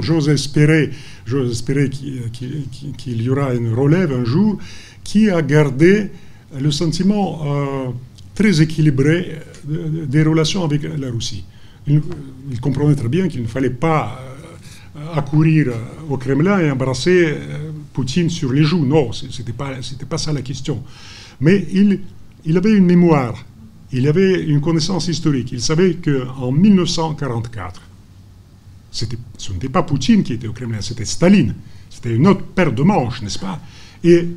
[0.00, 0.90] j'ose espérer,
[1.50, 4.58] espérer qu'il y aura une relève un jour,
[5.04, 6.10] qui a gardé
[6.58, 7.90] le sentiment euh,
[8.34, 11.44] très équilibré des relations avec la Russie.
[11.86, 12.00] Il,
[12.60, 14.29] comprenait très bien qu'il ne fallait pas euh,
[15.14, 15.72] accourir
[16.08, 18.84] au Kremlin et embrasser euh, Poutine sur les joues.
[18.84, 20.82] Non, ce n'était pas, ça la question.
[21.40, 23.44] Mais il, avait une mémoire
[23.92, 25.50] il avait une connaissance historique.
[25.52, 27.82] Il savait qu'en 1944,
[28.90, 29.04] ce
[29.52, 31.54] n'était pas Poutine qui était au Kremlin, c'était Staline.
[31.88, 33.60] C'était une autre paire de manches, n'est-ce pas?
[34.04, 34.28] Et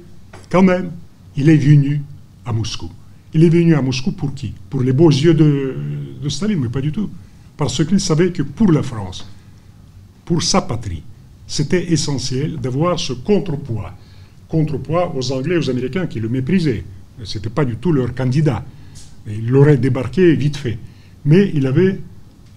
[0.49, 0.91] quand même,
[1.37, 2.01] il est venu
[2.45, 2.89] à Moscou.
[3.35, 4.53] Il est venu à Moscou pour qui?
[4.71, 7.09] Pour les beaux yeux de Staline, mais pas du tout.
[7.55, 9.27] Parce qu'il savait que pour la France,
[10.25, 11.03] pour sa patrie,
[11.47, 13.93] c'était essentiel d'avoir ce contrepoids.
[14.47, 16.83] Contrepoids aux Anglais aux Américains qui le méprisaient.
[17.23, 18.63] Ce n'était pas du tout leur candidat.
[19.27, 20.77] Il l'aurait débarqué vite fait.
[21.25, 21.99] Mais il avait,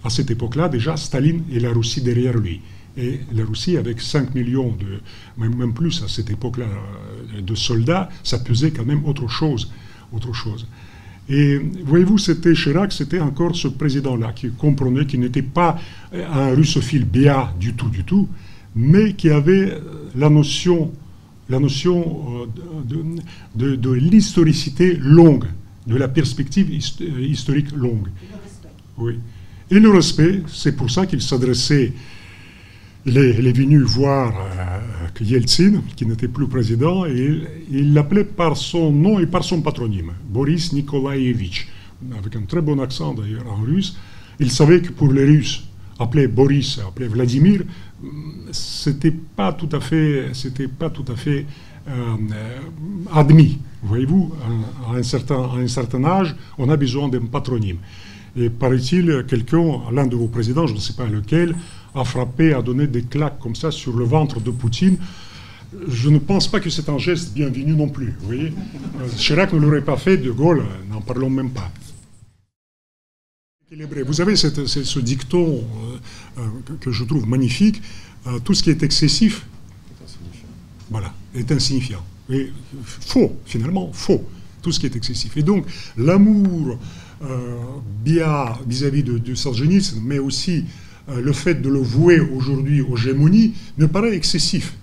[0.03, 2.61] à cette époque-là, déjà Staline et la Russie derrière lui.
[2.97, 4.99] Et la Russie, avec 5 millions, de,
[5.37, 9.71] même plus à cette époque-là, euh, de soldats, ça pesait quand même autre chose.
[10.11, 10.65] Autre chose.
[11.29, 15.77] Et voyez-vous, c'était Chirac, c'était encore ce président-là qui comprenait qu'il n'était pas
[16.13, 18.29] un russophile bien du tout, du tout,
[18.75, 19.77] mais qui avait
[20.15, 20.91] la notion,
[21.49, 22.47] la notion
[22.87, 23.03] de,
[23.55, 25.45] de, de l'historicité longue,
[25.85, 28.07] de la perspective historique longue.
[28.97, 29.19] Oui.
[29.69, 31.91] Et le respect, c'est pour ça qu'il s'adressait,
[33.07, 37.41] il est, venu voir euh, Yeltsin, qui n'était plus président, et
[37.71, 41.69] il l'appelait par son nom et par son patronyme, Boris Nikolaevitch,
[42.17, 43.97] avec un très bon accent d'ailleurs en russe.
[44.41, 45.63] Il savait que pour les Russes,
[45.97, 47.63] appeler Boris, appeler Vladimir,
[48.51, 51.45] c'était pas tout à fait, c'était pas tout à fait
[51.87, 52.15] euh,
[53.13, 53.57] admis.
[53.83, 54.33] Voyez-vous,
[54.91, 57.77] à un certain âge, on a besoin d'un patronyme.
[58.37, 61.55] Et paraît-il, quelqu'un, l'un de vos présidents, je ne sais pas lequel,
[61.95, 64.97] a frappé, a donné des claques comme ça sur le ventre de Poutine.
[65.87, 68.13] Je ne pense pas que c'est un geste bienvenu non plus.
[68.19, 68.53] Vous voyez
[69.01, 71.71] euh, Chirac ne l'aurait pas fait, De Gaulle, n'en parlons même pas.
[74.05, 75.65] Vous avez ce dicton
[76.37, 77.81] euh, euh, que, je trouve magnifique.
[78.45, 79.45] tout ce qui est excessif,
[80.89, 82.03] voilà, est insignifiant.
[82.83, 84.23] Faux, finalement, faux.
[84.61, 85.35] Tout ce qui est excessif.
[85.35, 85.65] Et donc,
[85.97, 86.79] l'amour
[87.23, 87.57] euh,
[88.03, 90.65] bien vis-à-vis de, du sargénisme, mais aussi
[91.09, 94.75] euh, le fait de le vouer aujourd'hui aux gémonies, me paraît excessif.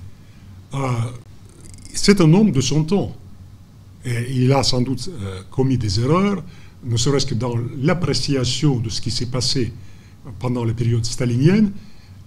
[0.74, 0.78] Euh,
[1.92, 3.16] c'est un homme de son temps.
[4.04, 5.08] Il a sans doute
[5.50, 6.42] commis des erreurs,
[6.84, 9.72] ne serait-ce que dans l'appréciation de ce qui s'est passé
[10.40, 11.70] pendant la période stalinienne,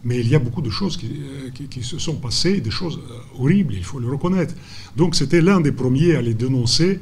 [0.04, 1.22] mais il y a beaucoup de choses qui,
[1.70, 3.00] qui, se sont passées, des choses
[3.38, 4.56] horribles, il faut le reconnaître.
[4.96, 7.00] Donc c'était l'un des premiers à les dénoncer,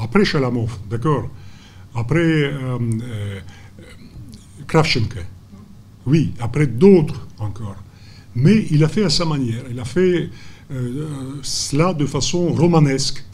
[0.00, 1.28] après Chalamov, d'accord?
[1.94, 3.40] Après euh, euh,
[4.66, 5.20] Kravchenko,
[6.06, 7.76] oui, après d'autres encore.
[8.34, 10.30] Mais il a fait à sa manière, il a fait
[10.72, 11.06] euh,
[11.42, 13.24] cela de façon romanesque.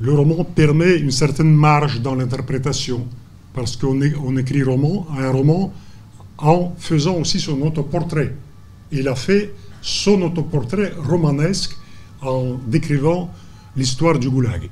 [0.00, 3.06] le roman permet une certaine marge dans l'interprétation,
[3.54, 5.72] parce qu'on on écrit roman, un roman
[6.38, 8.34] en faisant aussi son autoportrait.
[8.90, 11.76] Il a fait son autoportrait romanesque
[12.20, 13.30] en décrivant
[13.76, 14.68] l'histoire du goulag.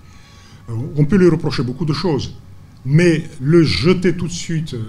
[0.97, 2.35] On peut lui reprocher beaucoup de choses,
[2.85, 4.83] mais le jeter tout de suite, euh,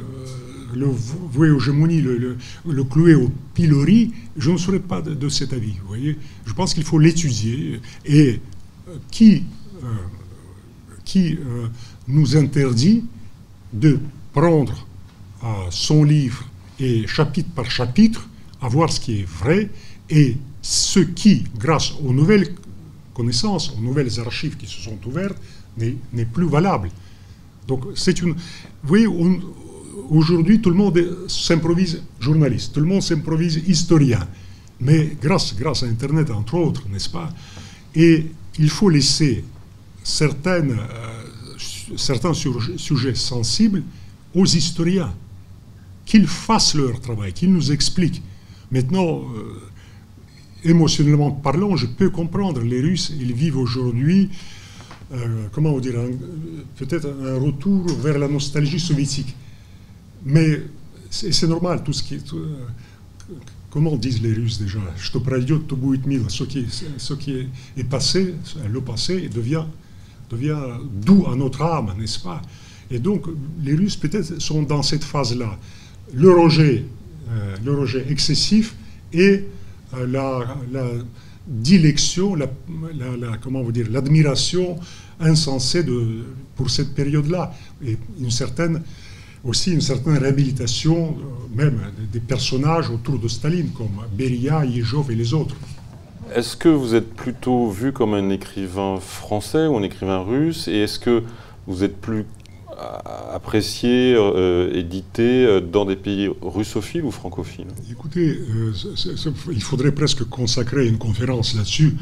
[0.74, 2.38] le vouer aux gémonies, le,
[2.86, 5.74] clouer au pilori, je ne serais pas de, cet avis.
[5.82, 7.82] Vous voyez je pense qu'il faut l'étudier.
[8.06, 8.39] Et
[8.88, 9.44] euh, qui,
[9.84, 9.88] euh,
[11.04, 11.38] qui
[12.08, 13.04] nous interdit
[13.74, 14.00] de
[14.34, 14.88] prendre
[15.70, 16.46] son livre
[16.80, 18.28] et chapitre par chapitre,
[18.62, 19.70] à voir ce qui est vrai
[20.10, 22.54] et ce qui, grâce aux nouvelles
[23.14, 25.38] connaissances, aux nouvelles archives qui se sont ouvertes,
[25.78, 26.89] n'est plus valable.
[27.72, 28.34] Donc c'est une...
[28.34, 28.38] Vous
[28.84, 29.07] voyez,
[30.09, 34.28] aujourd'hui tout le monde s'improvise journaliste, tout le monde s'improvise historien.
[34.82, 37.30] Mais grâce, grâce à Internet, entre autres, n'est-ce pas?
[37.95, 38.26] Et
[38.59, 39.45] il faut laisser
[40.22, 40.30] euh,
[41.95, 43.84] certains sujets sensibles
[44.36, 45.13] aux historiens,
[46.05, 48.22] qu'ils fassent leur travail, qu'ils nous expliquent.
[48.69, 49.61] Maintenant, euh,
[50.65, 54.30] émotionnellement parlant, je peux comprendre, les Russes, ils vivent aujourd'hui
[55.14, 55.95] euh, comment vous dire,
[56.78, 59.36] peut-être un retour vers la nostalgie soviétique.
[60.26, 60.62] Mais
[61.09, 62.34] c'est normal, tout ce qui est...
[62.34, 62.55] Euh,
[63.70, 66.66] comment disent les Russes déjà Ce qui,
[66.97, 67.47] ce qui
[67.78, 68.36] est, passé,
[68.70, 69.66] le passé, devient,
[70.30, 70.59] devient
[71.05, 72.41] doux à notre âme, n'est-ce pas?
[72.89, 73.26] Et donc,
[73.64, 75.57] les Russes, peut-être, sont dans cette phase-là.
[76.14, 76.86] Le rejet,
[77.30, 78.76] euh, le rejet excessif
[79.14, 79.45] et
[80.07, 80.57] la
[81.48, 82.36] dilection,
[83.42, 84.78] comment vous dire, l'admiration
[85.20, 86.24] insensée de,
[86.56, 87.54] pour cette période-là,
[87.86, 88.82] et une certaine,
[89.44, 91.80] aussi une certaine réhabilitation euh, même
[92.12, 95.56] des personnages autour de Staline, comme Beria, Yezhov et les autres.
[96.34, 100.78] Est-ce que vous êtes plutôt vu comme un écrivain français ou un écrivain russe, et
[100.78, 101.24] est-ce que
[101.68, 102.26] vous êtes plus
[103.34, 108.73] apprécié, euh, édité euh, dans des pays russophiles ou francophiles Écoutez, euh,
[109.51, 111.95] il faudrait presque consacrer une conférence là-dessus,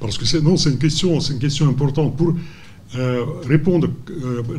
[0.00, 2.34] parce que non, c'est une question, c'est une question importante pour
[3.48, 3.90] répondre,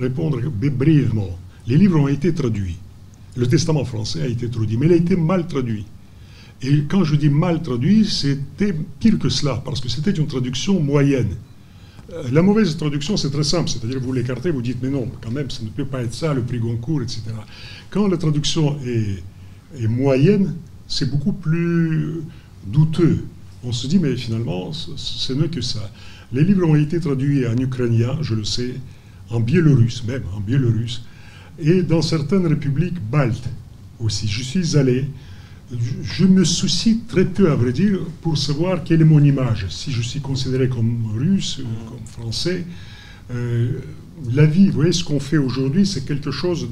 [0.01, 1.29] répondre brièvement.
[1.67, 2.75] Les livres ont été traduits.
[3.37, 5.85] Le Testament français a été traduit, mais il a été mal traduit.
[6.61, 10.79] Et quand je dis mal traduit, c'était pire que cela, parce que c'était une traduction
[10.81, 11.35] moyenne.
[12.13, 15.31] Euh, la mauvaise traduction, c'est très simple, c'est-à-dire vous l'écartez, vous dites mais non, quand
[15.31, 17.23] même, ça ne peut pas être ça, le prix Goncourt, etc.
[17.89, 19.23] Quand la traduction est,
[19.87, 20.55] moyenne,
[20.87, 22.21] c'est beaucoup plus
[22.67, 23.25] douteux.
[23.63, 25.91] On se dit mais finalement, ce n'est que ça.
[26.31, 28.75] Les livres ont été traduits en ukrainien, je le sais,
[29.29, 31.03] en biélorusse même, en biélorusse,
[31.57, 33.49] et dans certaines républiques baltes
[33.99, 34.27] aussi.
[34.27, 35.09] Je suis allé
[35.71, 39.67] je me soucie très peu, à vrai dire, pour savoir quelle est mon image.
[39.69, 42.65] Si je suis considéré comme russe ou comme français,
[43.31, 43.79] euh,
[44.31, 46.67] la vie, vous voyez, ce qu'on fait aujourd'hui, c'est quelque chose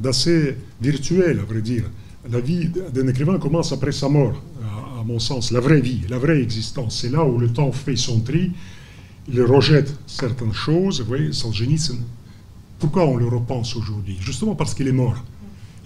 [0.00, 1.84] d'assez virtuel, à vrai dire.
[2.30, 6.18] La vie d'un écrivain commence après sa mort, à, mon sens, la vraie vie, la
[6.18, 7.00] vraie existence.
[7.00, 8.52] C'est là où le temps fait son tri,
[9.28, 11.00] il rejette certaines choses.
[11.00, 11.96] Vous voyez, Solzhenitsyn,
[12.78, 14.16] pourquoi on le repense aujourd'hui?
[14.20, 15.22] Justement parce qu'il est mort.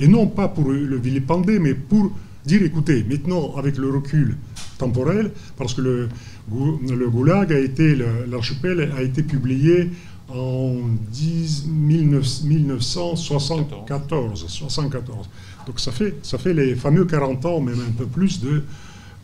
[0.00, 2.12] Et non pas pour le vilipender, mais pour
[2.48, 4.36] dire, écoutez, maintenant, avec le recul
[4.78, 6.08] temporel, parce que le,
[6.88, 7.94] le Goulag a été,
[8.28, 9.90] l'archipel a été publié
[10.28, 10.76] en
[11.70, 15.28] 1974, 74.
[15.66, 18.62] Donc ça fait, ça fait les fameux 40 ans, même un peu plus de...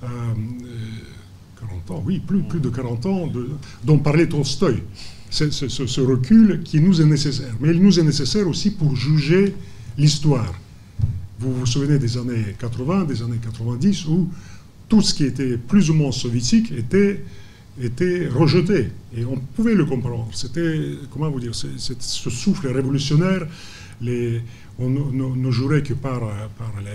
[0.01, 0.13] 40
[1.91, 3.33] euh, ans, oui, plus, plus de 40 ans
[3.85, 4.83] dont parlait Tolstoï.
[5.31, 7.55] C'est ce, ce, recul qui nous est nécessaire.
[7.61, 9.53] Mais il nous est nécessaire aussi pour juger
[9.99, 10.55] l'histoire.
[11.41, 14.29] Vous vous souvenez des années 80, des années 90, où
[14.89, 17.25] tout ce qui était plus ou moins soviétique était,
[17.81, 18.91] était rejeté.
[19.17, 20.29] Et on pouvait le comprendre.
[20.33, 23.47] C'était, comment vous dire, ce souffle révolutionnaire,
[24.79, 26.21] on ne jurait que par,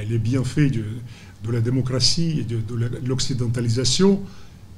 [0.10, 2.62] les bienfaits de, la démocratie et de,
[3.06, 4.22] l'occidentalisation.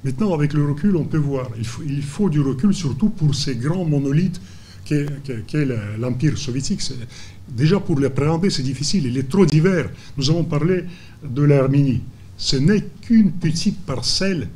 [0.04, 1.50] Maintenant, avec le recul, on peut voir.
[1.86, 4.42] Il faut du recul, surtout pour ces grands monolithes
[4.86, 5.66] qu'est
[6.00, 6.82] l'Empire soviétique.
[7.52, 9.06] Déjà, pour l'appréhender, c'est difficile.
[9.06, 9.90] Il est trop divers.
[10.18, 10.86] Nous avons parlé
[11.24, 12.02] de l'Arménie.
[12.38, 14.48] Ce n'est qu'une petite parcelle,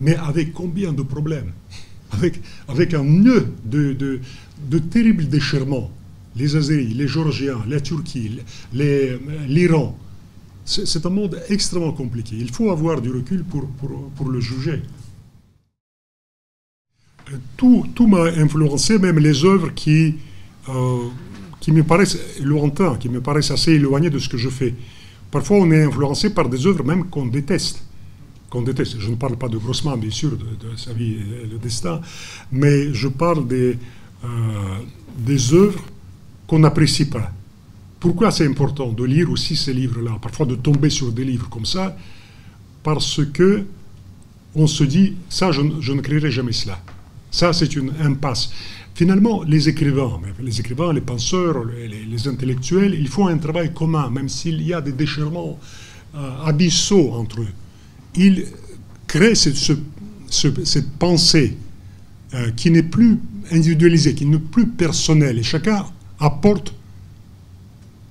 [0.00, 1.52] mais avec combien de problèmes
[2.12, 4.20] avec, avec un nœud de, de,
[4.68, 5.90] de terribles déchirements.
[6.36, 8.38] Les Azéris, les Georgiens, la Turquie,
[8.72, 9.98] l'Iran.
[10.64, 12.36] C'est un monde extrêmement compliqué.
[12.38, 14.82] Il faut avoir du recul pour, pour, pour le juger
[17.56, 20.16] tout, tout m'a influencé, même les œuvres qui,
[20.68, 21.08] euh,
[21.60, 24.74] qui me paraissent lointaines, qui me paraissent assez éloignées de ce que je fais.
[25.30, 27.84] Parfois, on est influencé par des œuvres même qu'on déteste.
[28.48, 28.98] Qu'on déteste.
[28.98, 32.00] Je ne parle pas de Grossman, bien sûr, de, sa vie et le destin,
[32.50, 33.78] mais je parle des,
[34.24, 34.28] euh,
[35.18, 35.84] des œuvres
[36.48, 37.30] qu'on n'apprécie pas.
[38.00, 41.66] Pourquoi c'est important de lire aussi ces livres-là, parfois de tomber sur des livres comme
[41.66, 41.96] ça
[42.82, 43.66] Parce que
[44.56, 46.80] on se dit, ça, je, je ne créerai jamais cela.
[47.30, 48.50] Ça, c'est une impasse.
[48.94, 54.28] Finalement, les écrivains, les écrivains, les penseurs, les, intellectuels, ils font un travail commun, même
[54.28, 55.58] s'il y a des déchirements
[56.14, 57.48] euh, abyssaux entre eux.
[58.16, 58.46] Ils
[59.06, 61.56] créent cette, pensée
[62.34, 63.18] euh, qui n'est plus
[63.50, 65.86] individualisée, qui n'est plus personnelle, et chacun
[66.18, 66.74] apporte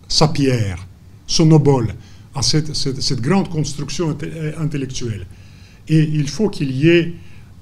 [0.08, 0.88] sa pierre,
[1.28, 1.94] son obol
[2.34, 4.18] à cette, cette grande construction
[4.58, 5.28] intellectuelle.
[5.88, 7.14] Et il faut qu'il y ait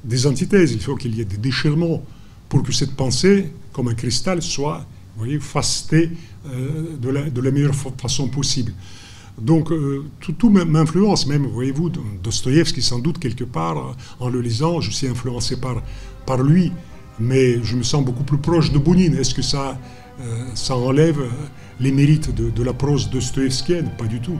[0.03, 2.03] des antithèses, il faut qu'il y ait des déchirements
[2.49, 4.85] pour que cette pensée, comme un cristal, soit
[5.17, 6.11] vous voyez, fastée
[6.47, 8.71] euh, de, la, meilleure façon possible.
[9.41, 10.05] Donc euh,
[10.37, 11.91] tout, m'influence, même, voyez-vous,
[12.23, 16.71] Dostoïevski, sans doute, quelque part, en le lisant, je suis influencé par, lui,
[17.19, 19.15] mais je me sens beaucoup plus proche de Bounine.
[19.15, 19.79] Est-ce que ça,
[20.21, 21.19] euh, enlève
[21.79, 23.89] les mérites de, de la prose dostoïevskienne?
[23.97, 24.37] Pas du tout.